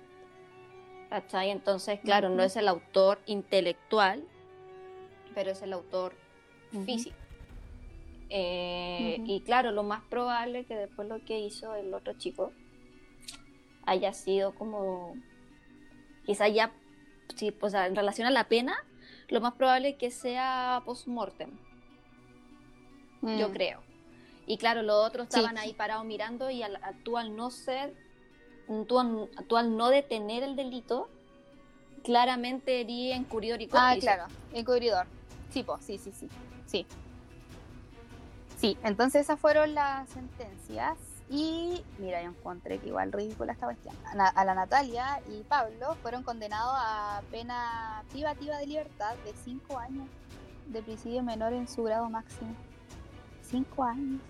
[1.09, 1.49] ¿Cachai?
[1.49, 4.23] Entonces, claro, no es el autor intelectual,
[5.33, 6.13] pero es el autor
[6.85, 7.15] físico.
[8.29, 9.17] Eh.
[9.25, 12.51] Y claro, lo más probable que después lo que hizo el otro chico
[13.87, 15.15] haya sido como,
[16.27, 16.71] quizá ya,
[17.35, 18.75] sí, pues en relación a la pena,
[19.29, 21.49] lo más probable que sea post-mortem,
[23.23, 23.51] yo Mm.
[23.53, 23.81] creo.
[24.45, 25.39] Y claro, los otros Sí.
[25.39, 27.95] estaban ahí parados mirando y al, al- tú al no ser,
[28.87, 31.09] tú al, tú al no detener el delito,
[32.03, 34.07] claramente erí encubridor y Ah, cómplice.
[34.07, 35.07] claro, encubridor.
[35.51, 36.29] Sí, po, sí, sí, sí.
[36.67, 36.85] Sí.
[38.57, 40.97] Sí, entonces esas fueron las sentencias.
[41.31, 43.95] Y mira, yo encontré que igual ridícula esta cuestión.
[44.17, 50.07] A, la Natalia y Pablo fueron condenados a pena privativa de libertad de 5 años
[50.67, 52.55] de presidio menor en su grado máximo.
[53.49, 54.21] 5 años.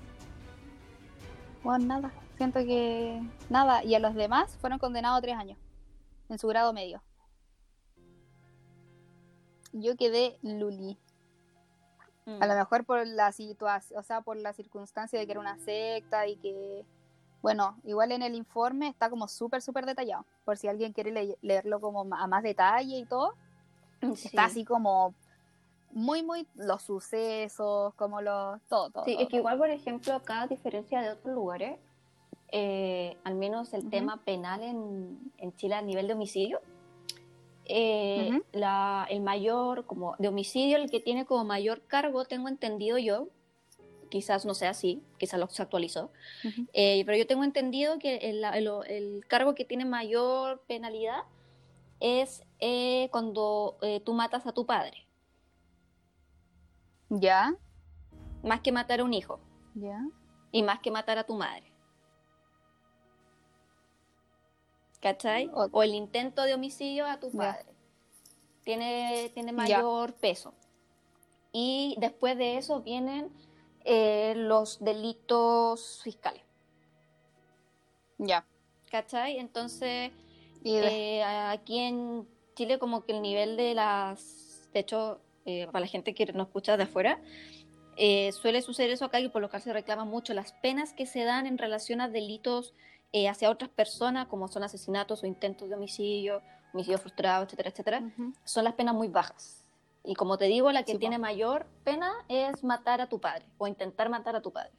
[1.64, 2.12] Bueno, nada.
[2.40, 3.84] Siento que nada.
[3.84, 5.58] Y a los demás fueron condenados a 3 años
[6.30, 7.02] en su grado medio.
[9.74, 10.98] Yo quedé luli.
[12.26, 12.42] Mm.
[12.42, 15.58] A lo mejor por la situación, o sea, por la circunstancia de que era una
[15.58, 16.86] secta y que,
[17.42, 20.26] bueno, igual en el informe está como súper, súper detallado.
[20.46, 23.34] Por si alguien quiere le- leerlo como a más detalle y todo.
[24.16, 24.30] Sí.
[24.30, 25.14] Está así como
[25.92, 28.62] muy, muy los sucesos, como los.
[28.70, 29.04] Todo, todo.
[29.04, 31.78] Sí, todo, es que igual, por ejemplo, acá, a diferencia de otros lugares,
[32.52, 36.62] eh, al menos el tema penal en, en Chile a nivel de homicidio,
[37.66, 42.98] eh, la, el mayor, como de homicidio, el que tiene como mayor cargo, tengo entendido
[42.98, 43.28] yo,
[44.10, 46.12] quizás no sea así, quizás lo se actualizó,
[46.74, 51.22] eh, pero yo tengo entendido que el, el- el cargo que tiene mayor penalidad
[52.00, 52.44] es
[53.12, 55.06] cuando tú matas a tu padre,
[57.10, 57.54] Ya,
[58.44, 59.40] más que matar a un hijo.
[59.76, 60.04] Ya.
[60.52, 61.69] y más que matar a tu madre.
[65.02, 65.50] ¿Cachai?
[65.54, 67.66] O- O el intento de homicidio a tu padre.
[68.64, 70.54] Tiene, tiene mayor peso.
[71.52, 73.32] Y después de eso vienen
[73.86, 76.44] eh, los delitos fiscales,
[78.18, 78.46] Ya.
[78.92, 79.38] ¿cachai?
[79.40, 80.12] Entonces,
[80.64, 84.70] eh, aquí en Chile como que el nivel de las...
[84.74, 87.20] De hecho, eh, para la gente que no escucha de afuera,
[87.98, 91.06] eh, suele suceder eso acá y por lo que se reclama mucho las penas que
[91.08, 92.74] se dan en relación a delitos
[93.12, 96.42] eh, hacia otras personas, como son asesinatos o intentos de homicidio,
[96.74, 98.34] homicidio frustrado, etcétera, etcétera, Ujú.
[98.44, 99.66] son las penas muy bajas.
[100.04, 103.46] Y como te digo, la que Sí, tiene mayor pena es matar a tu padre
[103.58, 104.72] o intentar matar a tu padre.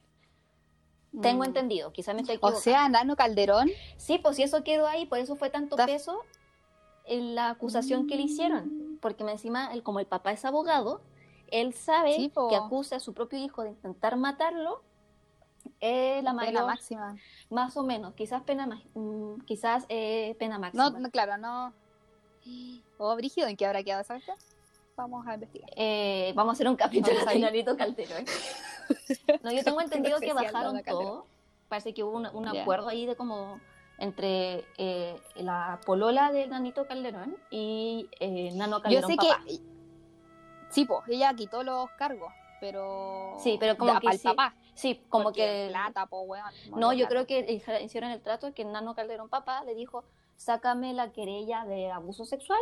[1.21, 1.47] Tengo Mm.
[1.47, 2.61] entendido, quizá me estoy O equivocando.
[2.61, 3.69] sea, Nano Calderón.
[3.97, 6.25] Sí, pues si eso quedó ahí, por eso fue tanto Ta- peso
[7.05, 8.97] en la acusación que le hicieron.
[9.01, 11.01] Porque encima, él, como el papá es abogado,
[11.47, 14.83] él sabe Sí, que acusa a su propio hijo de intentar matarlo.
[15.81, 17.17] Es la Pena mayor, máxima.
[17.51, 20.89] Más o menos, quizás pena, mm, quizás eh, pena máxima.
[20.89, 21.73] No, no, claro, no.
[23.03, 24.37] Oh, Brígido, ¿en qué habrá quedado esa cuestión?
[24.95, 25.69] Vamos a investigar.
[25.75, 27.41] Eh, vamos a hacer un capítulo de ir.
[27.41, 28.25] Nanito Calderón.
[29.41, 31.25] No, yo tengo entendido que bajaron todo.
[31.67, 32.61] Parece que hubo un, un Ya.
[32.61, 33.59] acuerdo ahí de como
[33.97, 39.41] entre eh, la polola de Nanito Calderón y eh, Nano Yo Calderón sé papá.
[39.47, 39.59] que.
[40.69, 43.35] Sí, pues, ella quitó los cargos, pero.
[43.39, 44.53] Sí, pero como que Para el sí, papá.
[44.81, 45.67] Sí, como porque que...
[45.69, 46.45] Plata, po, weón.
[46.75, 47.39] No, yo creo que
[47.83, 50.03] hicieron el trato que Nano Calderón papá le dijo,
[50.37, 52.59] sácame la querella de abuso sexual.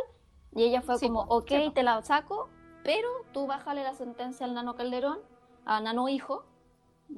[0.53, 2.49] Y ella fue Sí, como, po, ok, sí, te la saco,
[2.83, 5.19] pero tú bájale la sentencia al Nano Calderón,
[5.65, 6.43] a Nano Hijo,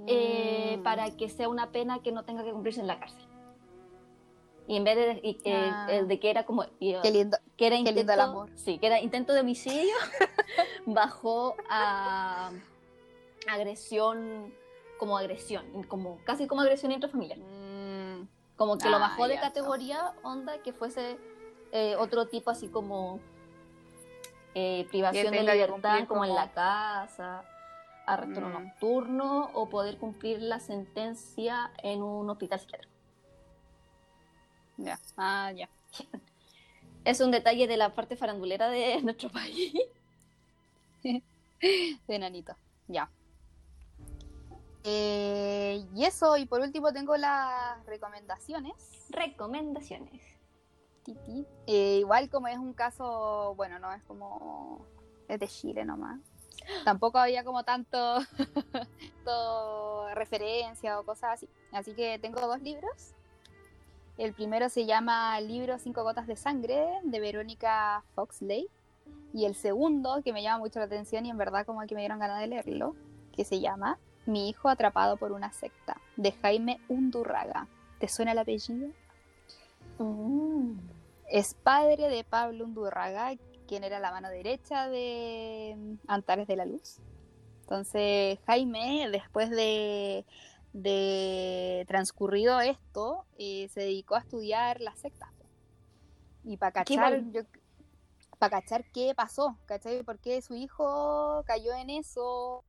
[0.08, 0.84] eh, Mm.
[0.84, 3.26] para que sea una pena que no tenga que cumplirse en la cárcel.
[4.68, 5.88] Y en vez de, y, eh, Ah.
[5.90, 6.64] el de que era como...
[6.80, 7.38] y, Qué lindo.
[7.58, 8.50] que era qué lindo intento, el amor.
[8.56, 9.96] Sí, que era intento de homicidio,
[10.86, 12.52] bajó a
[13.48, 14.54] agresión,
[15.02, 17.40] como agresión, como casi como agresión intrafamiliar.
[17.40, 21.18] Mm, Como que lo Ah, bajó de categoría, onda, que fuese
[21.72, 23.20] eh, otro tipo así como
[24.54, 27.44] eh, privación de libertad, como, en la casa,
[28.06, 28.54] arresto Mm.
[28.54, 32.94] nocturno, o poder cumplir la sentencia en un hospital psiquiátrico.
[34.78, 35.00] ya.
[35.18, 35.68] Ah, ya.
[37.06, 39.74] Es un detalle de la parte farandulera de nuestro país.
[42.08, 42.56] De nanito.
[42.88, 43.10] Ya.
[44.84, 48.74] Eh, y eso, y por último tengo las recomendaciones.
[49.10, 50.22] Recomendaciones.
[51.04, 51.46] Titi.
[51.68, 54.86] Eh, igual como es un caso, bueno, no es como
[55.28, 56.20] es de Chile nomás.
[56.86, 58.20] Tampoco había como tanto,
[59.26, 61.50] tanto referencia o cosas así.
[61.72, 63.14] Así que tengo dos libros.
[64.18, 68.68] El primero se llama Libro Cinco Gotas de Sangre de Verónica Foxley.
[69.34, 72.02] Y el segundo, que me llama mucho la atención y en verdad como que me
[72.02, 72.96] dieron ganas de leerlo,
[73.32, 77.68] que se llama Mi hijo atrapado por una secta, de Jaime Undurraga.
[78.00, 78.90] ¿Te suena el apellido?
[80.00, 80.74] Mm.
[81.30, 83.34] Es padre de Pablo Undurraga,
[83.68, 86.98] quien era la mano derecha de mm, Antares de la Luz.
[87.62, 90.26] Entonces, Jaime, después de,
[90.74, 95.30] de transcurrido esto, eh, se dedicó a estudiar las sectas.
[96.44, 97.32] Y para cachar, mal.
[97.32, 97.44] yo-
[98.40, 100.04] pa' cachar qué pasó, ¿cachai?
[100.04, 102.64] ¿Por qué su hijo cayó en eso?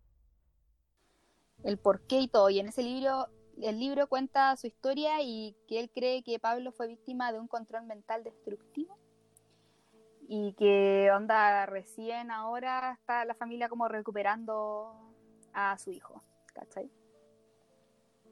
[1.65, 2.51] El por qué y todo.
[2.51, 3.29] Y en ese libro,
[3.61, 7.49] el libro cuenta su historia y que él cree que Pablo fue víctima de un
[7.49, 8.97] control mental destructivo.
[10.29, 14.95] Y que onda recién ahora está la familia como recuperando
[15.53, 16.23] a su hijo,
[16.55, 16.91] ¿cachai?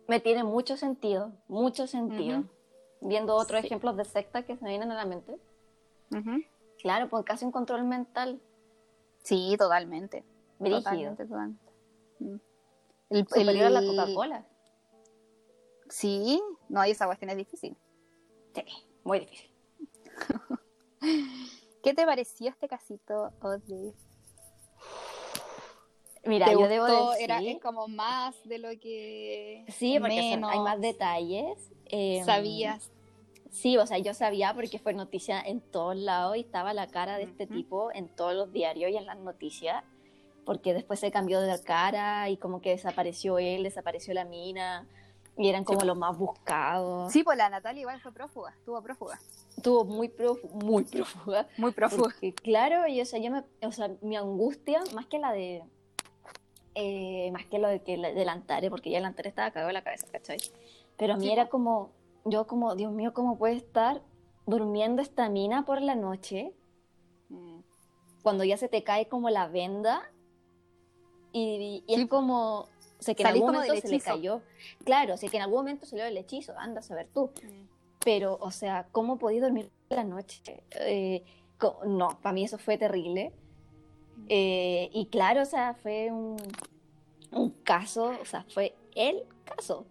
[0.09, 2.45] Me tiene mucho sentido, mucho sentido.
[3.03, 3.67] Viendo otros Sí.
[3.67, 5.39] ejemplos de sectas que se me vienen a la mente.
[6.83, 8.41] Claro, pues casi un control mental.
[9.23, 10.25] Sí, totalmente.
[10.59, 10.81] Brígido.
[10.83, 11.73] Totalmente, totalmente.
[12.19, 12.37] Mm.
[13.11, 14.47] El, Superior a la el- Coca-Cola.
[15.89, 17.77] Sí, no, esa cuestión es difícil.
[18.55, 18.63] Sí,
[19.05, 19.51] muy difícil.
[21.83, 23.93] ¿Qué te pareció este casito, Odri?
[26.25, 27.25] Mira, ¿Te yo debo decir...
[27.25, 31.71] Era, es como más de lo que Sí, porque son- menos hay más detalles.
[31.87, 32.91] eh, sabías.
[33.51, 37.17] Sí, o sea, yo sabía porque fue noticia en todos lados y estaba la cara
[37.17, 39.83] de este tipo en todos los diarios y en las noticias,
[40.45, 44.87] porque después se cambió de cara y como que desapareció él, desapareció la mina
[45.37, 45.87] y eran como Sí.
[45.87, 47.13] los más buscados.
[47.13, 49.19] Sí, pues la Natalia igual fue prófuga, estuvo prófuga.
[49.57, 51.47] Estuvo muy, profu- muy prófuga.
[51.57, 52.03] Muy prófuga.
[52.05, 55.63] Porque, claro, y, o sea, yo me, o sea, mi angustia, más que la de,
[56.75, 59.75] eh, más que lo de que del Antare, porque ya el Antare estaba cagado en
[59.75, 60.39] la cabeza, ¿cachai?
[60.97, 61.91] Pero a mí Sí, era como,
[62.25, 64.03] yo como, Dios mío, ¿cómo puede estar
[64.47, 66.53] durmiendo esta mina por la noche
[67.29, 67.61] Mm.
[68.23, 70.03] cuando ya se te cae como la venda?
[71.33, 72.69] Y, y Sí, es como,
[73.01, 74.43] o sea, que en algún momento se le cayó.
[74.85, 77.09] Claro, o sea, que en algún momento se le dio el hechizo, anda a saber
[77.13, 77.31] tú.
[77.43, 77.69] Mm.
[78.05, 80.63] pero, o sea, ¿cómo podía dormir la noche?
[80.81, 81.23] Eh,
[81.87, 83.33] no, para mí eso fue terrible.
[84.29, 86.37] Eh, y claro, o sea, fue un,
[87.33, 89.87] un, caso, o sea, fue el caso.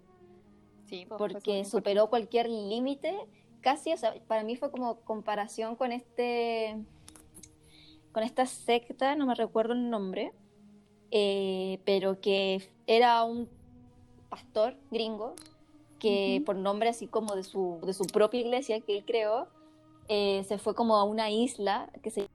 [0.87, 3.15] Sí, pues, porque superó cualquier límite,
[3.61, 6.77] casi, o sea, para mí fue como comparación con este,
[8.11, 10.31] con esta secta, no me recuerdo el nombre,
[11.11, 13.49] eh, pero que era un
[14.29, 15.35] pastor gringo
[15.99, 19.47] que por nombre así como de su, de su propia iglesia que él creó,
[20.07, 22.27] eh, se fue como a una isla que se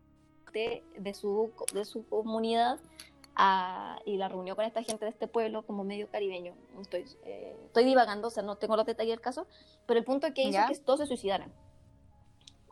[0.52, 2.78] de, de su, de su comunidad
[4.04, 6.54] y la reunió con esta gente de este pueblo como medio caribeño.
[6.80, 9.46] Estoy, eh, estoy divagando, o sea, no tengo los detalles del caso,
[9.86, 11.52] pero el punto es que hizo que todos se suicidaran.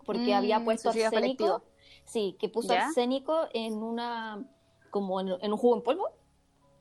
[0.05, 1.63] Porque había mm, puesto arsénico.
[2.05, 4.45] Sí, que puso arsénico en una,
[4.93, 6.11] como en, un jugo en polvo.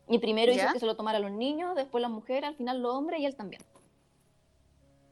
[0.10, 2.94] Y primero hizo que se lo tomara los niños, después las mujeres, al final los
[2.94, 3.64] hombres y él también.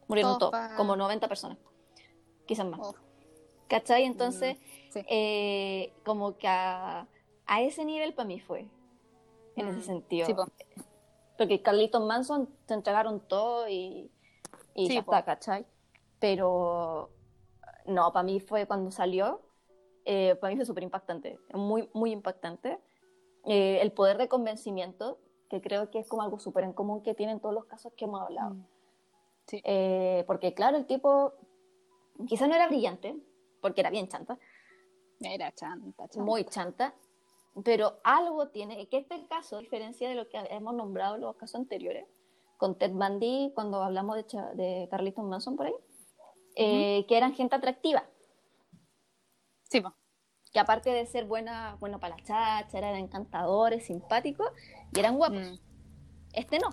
[0.07, 1.57] Murieron todos, como 90 personas.
[2.45, 2.93] Quizás más.
[3.69, 4.03] ¿Cachai?
[4.03, 7.07] Entonces, mm, eh, como que a,
[7.61, 8.67] ese nivel para mí fue,
[9.55, 10.47] en ese mm, sentido.
[11.37, 14.11] Porque Carlitos Manson se entregaron todo y,
[14.75, 15.65] y ya está, ¿cachai?
[16.19, 17.11] Pero
[17.85, 19.41] no, para mí fue cuando salió,
[20.03, 22.79] eh, para mí fue súper impactante, muy, muy impactante.
[23.45, 25.19] Eh, el poder de convencimiento,
[25.49, 28.05] que creo que es como algo súper en común que tienen todos los casos que
[28.05, 28.51] hemos hablado.
[28.51, 28.65] Mm.
[29.51, 31.33] Eh, porque claro, el tipo
[32.27, 33.15] quizás no era brillante,
[33.61, 34.37] porque era bien chanta.
[35.19, 36.93] Era chanta, Muy chanta.
[37.63, 41.35] Pero algo tiene, que este caso, a diferencia de lo que hemos nombrado en los
[41.35, 42.05] casos anteriores,
[42.57, 44.23] con Ted Bundy, cuando hablamos de,
[44.55, 45.73] de Carlitos Manson por ahí,
[46.55, 48.03] eh, que eran gente atractiva.
[49.63, 49.81] Sí,
[50.51, 54.49] Que aparte de ser buena, bueno para la chacha, eran encantadores, simpáticos
[54.93, 55.51] y eran guapos.
[55.51, 55.59] Mm.
[56.33, 56.69] Este no.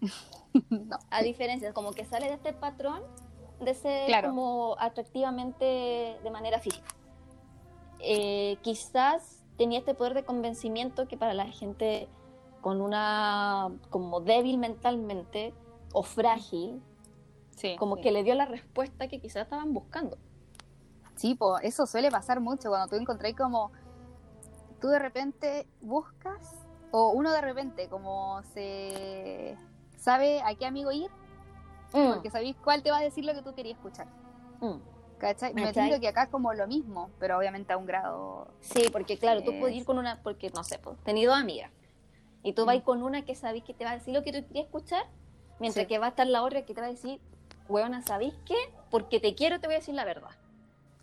[0.70, 0.98] no.
[1.10, 3.02] A diferencia, como que sale de este patrón
[3.60, 5.64] de ser como atractivamente
[6.22, 6.88] de manera física.
[8.00, 12.08] Eh, quizás tenía este poder de convencimiento que para la gente
[12.60, 15.54] con una como débil mentalmente
[15.92, 16.82] o frágil,
[17.78, 20.18] como que le dio la respuesta que quizás estaban buscando.
[21.16, 23.70] Sí, pues eso suele pasar mucho cuando tú encontrás como
[24.80, 26.56] tú de repente buscas
[26.90, 29.56] o uno de repente como se
[29.96, 31.10] sabe a qué amigo ir,
[31.92, 32.12] mm.
[32.12, 34.06] porque sabéis cuál te va a decir lo que tú querías escuchar.
[34.60, 34.76] Mm.
[35.18, 35.54] ¿Cachai?
[35.54, 38.48] Me entiendo que acá es como lo mismo, pero obviamente a un grado.
[38.60, 41.70] Sí, porque claro, tú puedes ir con una, porque no sé, pues, tenido amigas.
[42.42, 42.82] Y tú vas mm.
[42.82, 45.06] con una que sabéis que te va a decir lo que tú querías escuchar,
[45.60, 47.20] mientras que va a estar la otra que te va a decir,
[47.68, 48.56] huevona, ¿sabéis qué?
[48.90, 50.30] Porque te quiero, te voy a decir la verdad.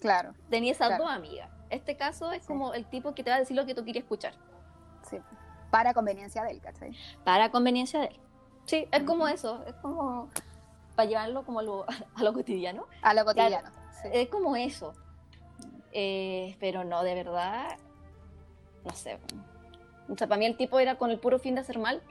[0.01, 0.33] Claro.
[0.49, 1.49] Tenía esas dos amigas.
[1.69, 4.03] Este caso es como el tipo que te va a decir lo que tú querías
[4.03, 4.33] escuchar.
[5.09, 5.19] Sí.
[5.69, 6.91] Para conveniencia de él, ¿cachai?
[7.23, 8.19] Para conveniencia de él.
[8.65, 10.29] Sí, es como eso, es como
[10.95, 11.85] para llevarlo como a lo,
[12.15, 12.87] a lo cotidiano.
[13.01, 13.69] A lo cotidiano.
[14.11, 14.93] Es como eso.
[15.93, 17.77] Eh, pero no, de verdad,
[18.83, 19.19] no sé.
[20.09, 22.01] O sea, para mí el tipo era con el puro fin de hacer mal,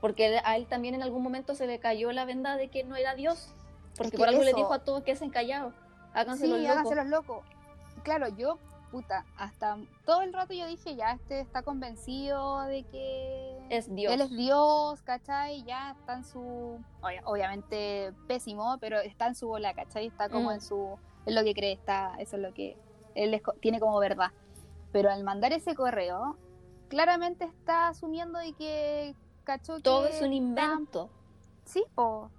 [0.00, 2.96] porque a él también en algún momento se le cayó la venda de que no
[2.96, 3.52] era Dios,
[3.96, 5.72] porque por algo le dijo a todos que se callado,
[6.14, 6.70] háganse los locos.
[6.70, 7.46] háganse los locos.
[8.02, 8.58] Claro, yo
[8.94, 14.12] puta, hasta todo el rato yo dije, ya este está convencido de que es Dios.
[14.12, 15.64] Él es Dios, ¿cachai?
[15.64, 16.78] Ya está en su,
[17.24, 20.06] obviamente pésimo, pero está en su bola, ¿cachai?
[20.06, 20.60] Está como en mm.
[20.60, 20.96] su,
[21.26, 22.76] es lo que cree, está, eso es lo que
[23.16, 24.30] él tiene como verdad.
[24.92, 26.36] Pero al mandar ese correo,
[26.88, 29.80] claramente está asumiendo de que, ¿cachó?
[29.80, 31.10] Todo es un invento.
[31.64, 32.30] Sí, o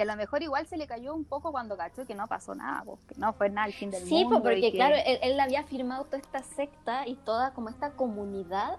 [0.00, 2.54] y a lo mejor igual se le cayó un poco cuando cachó que no pasó
[2.54, 4.16] nada, porque no fue nada el fin del mundo.
[4.16, 8.78] Sí, porque claro, él, había firmado toda esta secta y toda como esta comunidad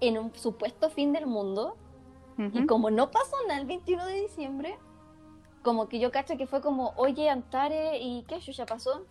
[0.00, 1.76] en un supuesto fin del mundo.
[2.38, 4.78] Y como no pasó nada el 21 de diciembre,
[5.62, 9.04] como que yo caché que fue como, oye, Antare, ¿y qué ya pasó?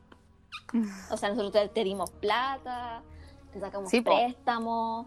[1.11, 3.03] o sea, nosotros te, dimos plata,
[3.51, 5.05] te sacamos préstamos,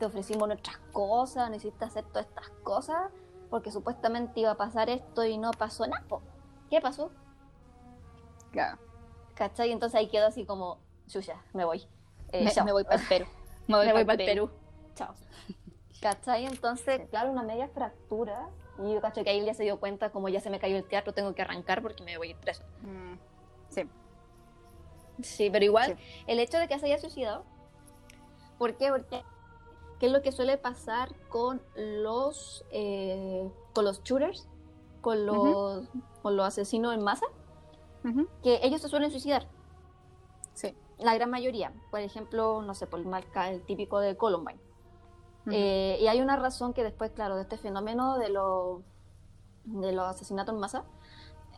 [0.00, 3.12] te ofrecimos nuestras cosas, necesitas hacer todas estas cosas
[3.54, 6.04] porque supuestamente iba a pasar esto y no pasó nada.
[6.68, 7.12] ¿Qué pasó?
[8.50, 8.78] Claro.
[9.34, 9.70] ¿Cachai?
[9.70, 11.86] Entonces ahí quedó así como, chucha, me voy.
[12.32, 13.26] Eh, me, voy para el Perú.
[13.68, 14.50] Me voy, para el Perú.
[14.96, 15.14] Chao.
[16.02, 16.46] ¿Cachai?
[16.46, 18.48] Entonces, claro, una media fractura.
[18.80, 20.88] Y yo cacho que ahí ya se dio cuenta, como ya se me cayó el
[20.88, 22.64] teatro, tengo que arrancar porque me voy a ir preso.
[22.82, 23.14] Mm,
[23.68, 23.88] sí.
[25.22, 25.96] Sí, pero igual,
[26.26, 27.44] el hecho de que se haya suicidado,
[28.58, 28.90] ¿por qué?
[28.90, 29.22] Porque
[30.04, 34.46] ¿Qué es lo que suele pasar con los, eh, con los shooters,
[35.00, 35.88] con los,
[36.20, 37.24] con los asesinos en masa?
[38.42, 39.48] Que ellos se suelen suicidar.
[40.52, 40.76] Sí.
[40.98, 41.72] La gran mayoría.
[41.90, 44.60] Por ejemplo, no sé, por el marca el típico de Columbine.
[45.50, 48.82] Eh, y hay una razón que después, claro, de este fenómeno de, los
[49.64, 50.84] de los asesinatos en masa,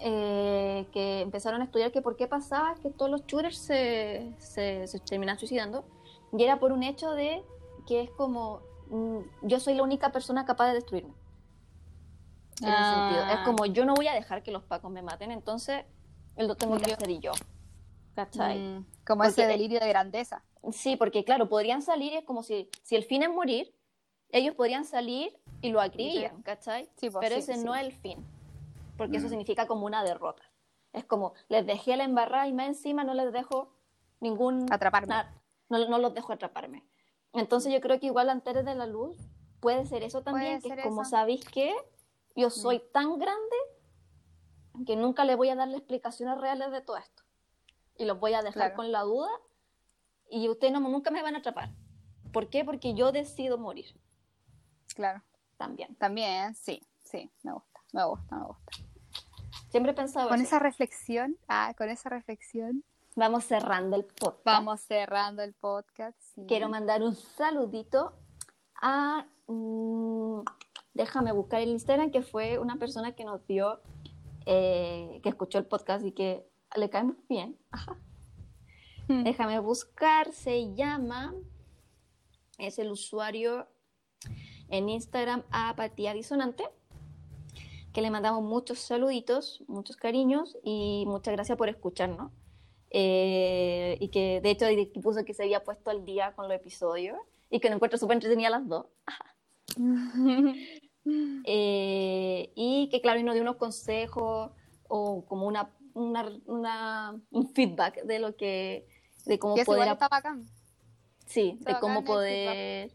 [0.01, 4.87] eh, que empezaron a estudiar que por qué pasaba que todos los shooters se, se,
[4.87, 5.85] se terminan suicidando.
[6.33, 7.45] Y era por un hecho de
[7.87, 8.61] que es como,
[8.91, 11.15] mm, yo soy la única persona capaz de destruirme.
[12.63, 13.23] En ese sentido.
[13.27, 13.43] Es Ah.
[13.45, 15.85] como, yo no voy a dejar que los pacos me maten, entonces
[16.37, 17.33] lo tengo que hacer yo.
[18.15, 18.59] ¿Cachai?
[18.59, 20.43] Mm, como Porque- ese delirio de grandeza.
[20.73, 23.75] Sí, porque claro, podrían salir, es como si, si el fin es morir,
[24.31, 26.89] ellos podrían salir y lo acribillan, ¿cachai?
[26.97, 27.65] Sí, pues, Pero sí, ese sí.
[27.65, 28.25] no es el fin,
[28.97, 29.31] porque eso Mm.
[29.31, 30.43] significa como una derrota.
[30.93, 33.71] Es como, les dejé la embarrada y más encima no les dejo
[34.21, 34.67] ningún...
[34.73, 35.09] Atraparme.
[35.09, 35.31] na-
[35.69, 36.85] no, no los dejo atraparme.
[37.37, 39.17] Entonces yo creo que igual antes de la luz
[39.61, 41.11] puede ser eso también, Puede que es como, eso.
[41.11, 41.75] ¿sabéis qué?
[42.35, 43.57] Yo soy tan grande
[44.87, 47.23] que nunca le voy a dar las explicaciones reales de todo esto.
[47.97, 48.77] Y los voy a dejar Claro.
[48.77, 49.31] con la duda
[50.31, 51.71] y ustedes no, nunca me van a atrapar.
[52.33, 52.65] ¿Por qué?
[52.65, 53.99] Porque yo decido morir
[54.95, 55.23] Claro.
[55.57, 55.95] también.
[55.97, 58.73] También, sí, sí, me gusta, me gusta, me gusta.
[59.71, 60.45] Siempre he pensado Con eso.
[60.49, 62.85] esa reflexión, ah, con esa reflexión,
[63.19, 64.45] Vamos cerrando el podcast.
[64.45, 66.21] vamos cerrando el podcast.
[66.21, 66.45] sí.
[66.47, 68.13] Quiero mandar un saludito
[68.83, 69.27] a...
[69.47, 70.41] mm,
[70.93, 73.81] déjame buscar el Instagram, que fue una persona que nos dio,
[74.45, 76.47] eh, que escuchó el podcast y que
[76.77, 77.57] le caemos bien.
[77.71, 77.97] Ajá.
[79.09, 79.25] Mm.
[79.25, 81.35] Déjame buscar, se llama,
[82.59, 83.67] es el usuario
[84.69, 86.65] en Instagram Apatía Disonante,
[87.95, 92.31] que le mandamos muchos saluditos, muchos cariños y muchas gracias por escucharnos.
[92.91, 94.67] Eh, y que de hecho
[95.03, 97.19] puso que se había puesto al día con los episodios
[97.51, 98.87] y que lo encuentro súper entretenida las dos.
[101.45, 104.51] Eh, y que claro, y nos dio unos consejos
[104.89, 108.89] o como una, una, una- un feedback de lo que,
[109.25, 110.47] de cómo poder igual está bacán.
[111.27, 112.91] Sí, Está de cómo poder,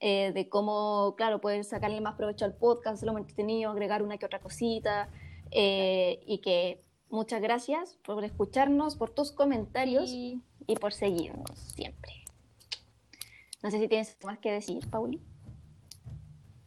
[0.00, 4.18] eh, de cómo, claro, poder sacarle más provecho al podcast, hacerlo más entretenido, agregar una
[4.18, 5.08] que otra cosita,
[5.52, 6.80] eh, y que
[7.14, 12.12] muchas gracias por escucharnos, por tus comentarios Y y por seguirnos siempre.
[13.62, 15.22] No sé si tienes más que decir, Pauli.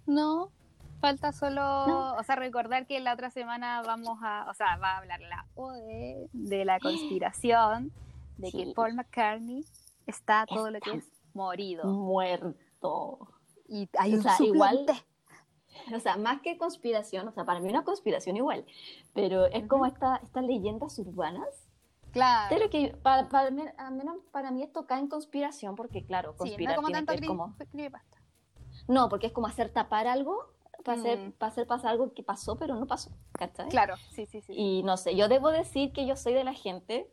[0.06, 0.52] no,
[1.00, 2.14] falta solo, No.
[2.16, 5.46] o sea, recordar que la otra semana vamos a, o sea, va a hablar la
[5.56, 7.92] ODE de la conspiración,
[8.38, 8.58] de Sí.
[8.66, 9.66] que Paul McCartney
[10.06, 11.86] está todo lo que es morido.
[11.86, 13.20] Muerto.
[13.68, 14.86] Y hay O un igual-.
[15.96, 18.66] O sea, más que conspiración, o sea, para mí una conspiración igual,
[19.14, 21.64] pero es como esta, estas leyendas urbanas
[22.14, 22.48] Claro.
[22.50, 23.48] Pero que para, para
[23.78, 27.00] al menos para mí esto cae en conspiración porque, claro, Sí, no conspirar como tiene
[27.00, 27.48] tanto que ver como...
[27.58, 28.18] creep- creepypasta.
[28.88, 30.36] No, porque es como hacer tapar algo
[30.86, 31.32] para, hacer, Mm.
[31.34, 33.68] para hacer pasar algo que pasó, pero no pasó, ¿cachai?
[33.70, 34.54] Claro, sí, sí, sí.
[34.56, 37.08] Y no sé, yo debo decir que yo soy de la gente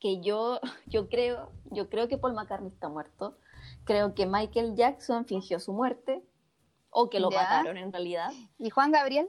[0.00, 3.36] que yo, yo creo, yo creo que Paul McCartney está muerto,
[3.84, 6.22] creo que Michael Jackson fingió su muerte,
[6.90, 7.42] o que lo Ya.
[7.42, 8.30] mataron en realidad.
[8.58, 9.28] ¿Y Juan Gabriel?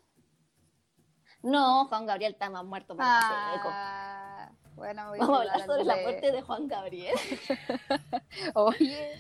[1.41, 3.69] No, Juan Gabriel está más muerto está seco.
[3.71, 7.15] Ah, bueno, voy Vamos a hablar sobre la muerte de Juan Gabriel.
[8.55, 9.11] Oye.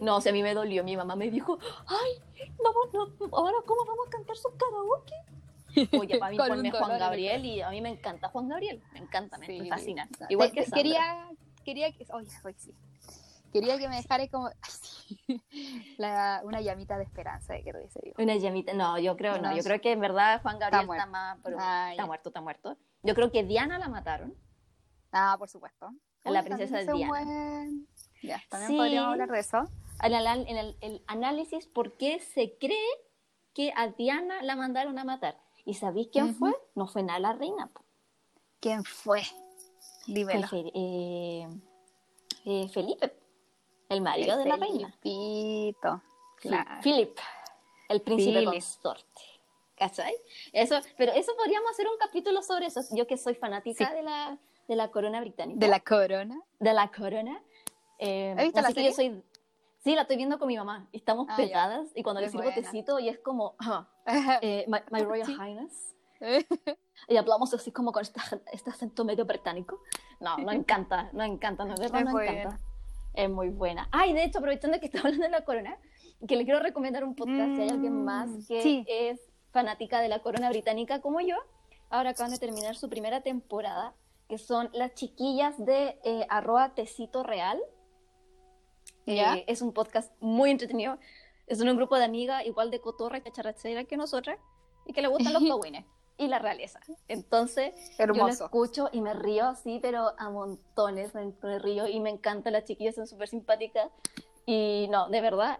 [0.00, 2.22] No, si a mí me dolió, mi mamá me dijo, ay,
[2.62, 5.96] vamos, no, ahora cómo vamos a cantar su karaoke.
[5.98, 9.36] Oye, para mí ponme Juan Gabriel y a mí me encanta Juan Gabriel, me encanta,
[9.38, 9.68] me, Sí.
[9.68, 10.08] fascina.
[10.30, 10.76] Igual que Sandra.
[10.78, 11.28] quería,
[11.64, 12.74] quería que, oye, oye, sí.
[13.52, 14.48] Quería que me dejara como
[15.98, 18.14] la- una llamita de esperanza de que vivo.
[18.18, 20.86] Una llamita, no, yo creo, no, No, yo creo que en verdad Juan Gabriel está,
[20.86, 21.10] muerto.
[21.10, 22.76] más, pero Ah, está muerto, está muerto.
[23.02, 24.34] Yo creo que Diana la mataron.
[25.12, 25.90] Ah, por supuesto.
[26.24, 27.08] A la princesa un Diana.
[27.08, 27.88] buen-
[28.22, 28.76] Ya, también Sí.
[28.76, 29.68] podríamos hablar de eso.
[30.02, 32.76] En el, en el- el análisis, ¿por qué se cree
[33.54, 35.38] que a Diana la mandaron a matar?
[35.64, 36.54] ¿Y sabéis quién fue?
[36.74, 37.66] No fue nada la reina.
[37.68, 37.82] po.
[38.60, 39.22] ¿Quién fue?
[39.24, 40.46] Fue Dímelo.
[40.48, 41.48] Fe- eh,
[42.44, 43.14] eh, Felipe,
[43.90, 44.88] el marido de la reina.
[45.02, 46.02] Felipito.
[46.36, 46.80] Claro.
[46.82, 47.18] Philip,
[47.88, 48.50] el príncipe Philip.
[48.50, 49.22] consorte.
[49.76, 50.14] ¿Cachai?
[50.52, 52.80] Eso, pero eso podríamos hacer un capítulo sobre eso.
[52.92, 53.94] Yo que soy fanática Sí.
[53.94, 54.38] de, la,
[54.68, 55.58] de la corona británica.
[55.58, 56.40] De la corona.
[56.58, 57.42] de la corona.
[57.98, 59.22] Eh, ¿Has visto la que yo soy.
[59.82, 60.86] Sí, la estoy viendo con mi mamá.
[60.92, 61.36] Estamos Ah, ya.
[61.36, 63.88] pegadas y cuando le sirvo tecito y es como, ajá,
[64.42, 65.34] eh, my, my Royal Sí.
[65.34, 65.96] Highness.
[67.08, 68.20] Y hablamos así como con este,
[68.52, 69.80] este acento medio británico.
[70.20, 72.60] No, no encanta, no encanta, no, de verdad no encanta.
[73.14, 73.88] Es muy buena.
[73.92, 75.78] Ah, y de hecho, aprovechando que estamos hablando de la corona,
[76.26, 78.84] que le quiero recomendar un podcast si hay alguien más Mm, que sí.
[78.88, 79.20] es
[79.52, 81.36] fanática de la corona británica como yo.
[81.88, 83.94] Ahora acaban de terminar su primera temporada,
[84.28, 87.58] que son las chiquillas de eh, arroba tecito real.
[89.06, 89.36] ¿Ya?
[89.38, 90.98] Eh, es un podcast muy entretenido.
[91.48, 94.38] Es un grupo de amigas igual de cotorra y cacharrachera que nosotras
[94.86, 95.84] y que le gustan los pagüines
[96.20, 96.78] y la realeza.
[97.08, 98.44] Entonces, yo lo Hermoso.
[98.44, 102.50] escucho y me río así, pero a montones me, me río y me encanta.
[102.50, 103.90] Las chiquillas son súper simpáticas.
[104.46, 105.58] Y no, de verdad,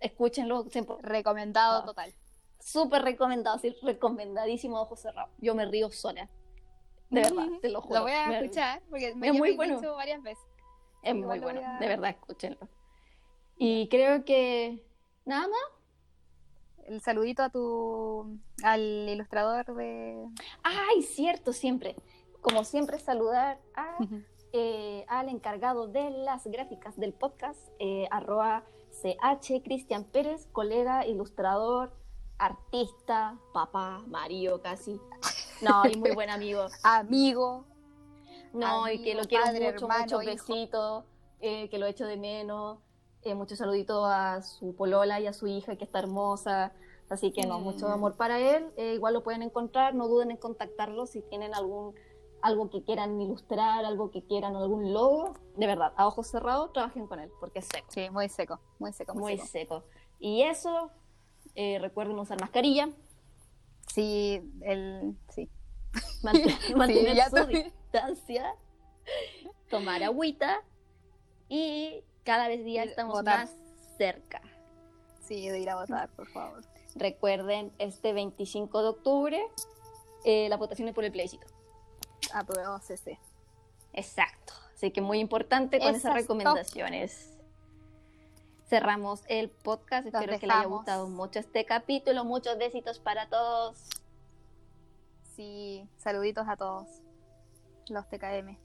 [0.00, 0.64] escúchenlo.
[0.70, 1.84] siempre- Recomendado Ah.
[1.84, 2.12] total.
[2.60, 5.30] súper recomendado, sí, recomendadísimo Ojos Cerrados.
[5.38, 6.28] Yo me río sola.
[7.10, 8.00] De verdad, te lo juro.
[8.00, 9.76] Lo voy a me- escuchar porque me Es muy bueno.
[9.76, 10.44] dicho varias veces.
[11.02, 12.68] Es Igual muy bueno, a- de verdad, escúchenlo.
[13.56, 14.84] Y creo que
[15.24, 15.60] nada más.
[16.88, 20.26] El saludito a tu al ilustrador de
[20.62, 21.94] Ay, cierto, siempre.
[22.40, 23.98] Como siempre, saludar a,
[24.54, 31.92] eh, al encargado de las gráficas del podcast, eh, arroba CH Cristian Pérez, colega, ilustrador,
[32.38, 34.98] artista, papá, marido casi.
[35.60, 36.68] No, y muy buen amigo.
[36.84, 37.66] amigo.
[38.54, 41.04] No, y que lo quiero padre, mucho, hermano, muchos besitos,
[41.40, 42.78] eh, que lo echo de menos.
[43.22, 46.72] Eh, muchos saluditos a su polola y a su hija, que está hermosa.
[47.08, 48.70] Así que no, mucho amor para él.
[48.76, 51.94] Eh, igual lo pueden encontrar, no duden en contactarlo si tienen algún
[52.40, 55.34] algo que quieran ilustrar, algo que quieran, algún logo.
[55.56, 58.92] De verdad, a ojos cerrados, trabajen con él, porque es seco, Sí, muy seco, muy
[58.92, 59.80] seco, muy, muy seco.
[59.80, 59.84] seco.
[60.20, 60.90] Y eso,
[61.56, 62.90] eh, recuerden usar mascarilla,
[63.88, 65.48] Sí, el sí.
[66.76, 68.54] mantener, su distancia,
[69.70, 70.62] tomar agüita
[71.48, 73.46] y cada vez día estamos votar.
[73.46, 73.56] más
[73.96, 74.42] cerca.
[75.22, 76.62] Sí, de ir a votar, por favor.
[76.94, 79.42] Recuerden, este 25 de octubre,
[80.24, 81.46] eh, la votación es por el plebiscito.
[82.34, 83.18] Aprobado CC.
[83.94, 84.52] Exacto.
[84.74, 87.38] Así que muy importante con esas Esas recomendaciones.
[88.66, 90.06] Cerramos el podcast.
[90.06, 92.26] Espero que les haya gustado mucho este capítulo.
[92.26, 93.78] Muchos besitos para todos.
[95.34, 96.88] Sí, saluditos a todos.
[97.88, 98.58] Los TKM.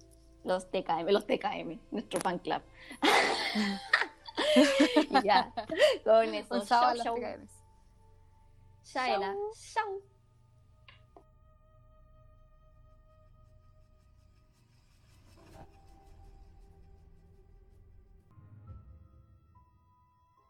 [0.44, 2.62] Los TKM, los TKM, nuestro fan club.
[5.10, 5.54] y ya,
[6.04, 6.66] con eso.
[6.66, 6.96] Chau.
[6.96, 7.48] TKM.
[8.84, 9.36] Shaela.
[9.74, 10.02] Chau.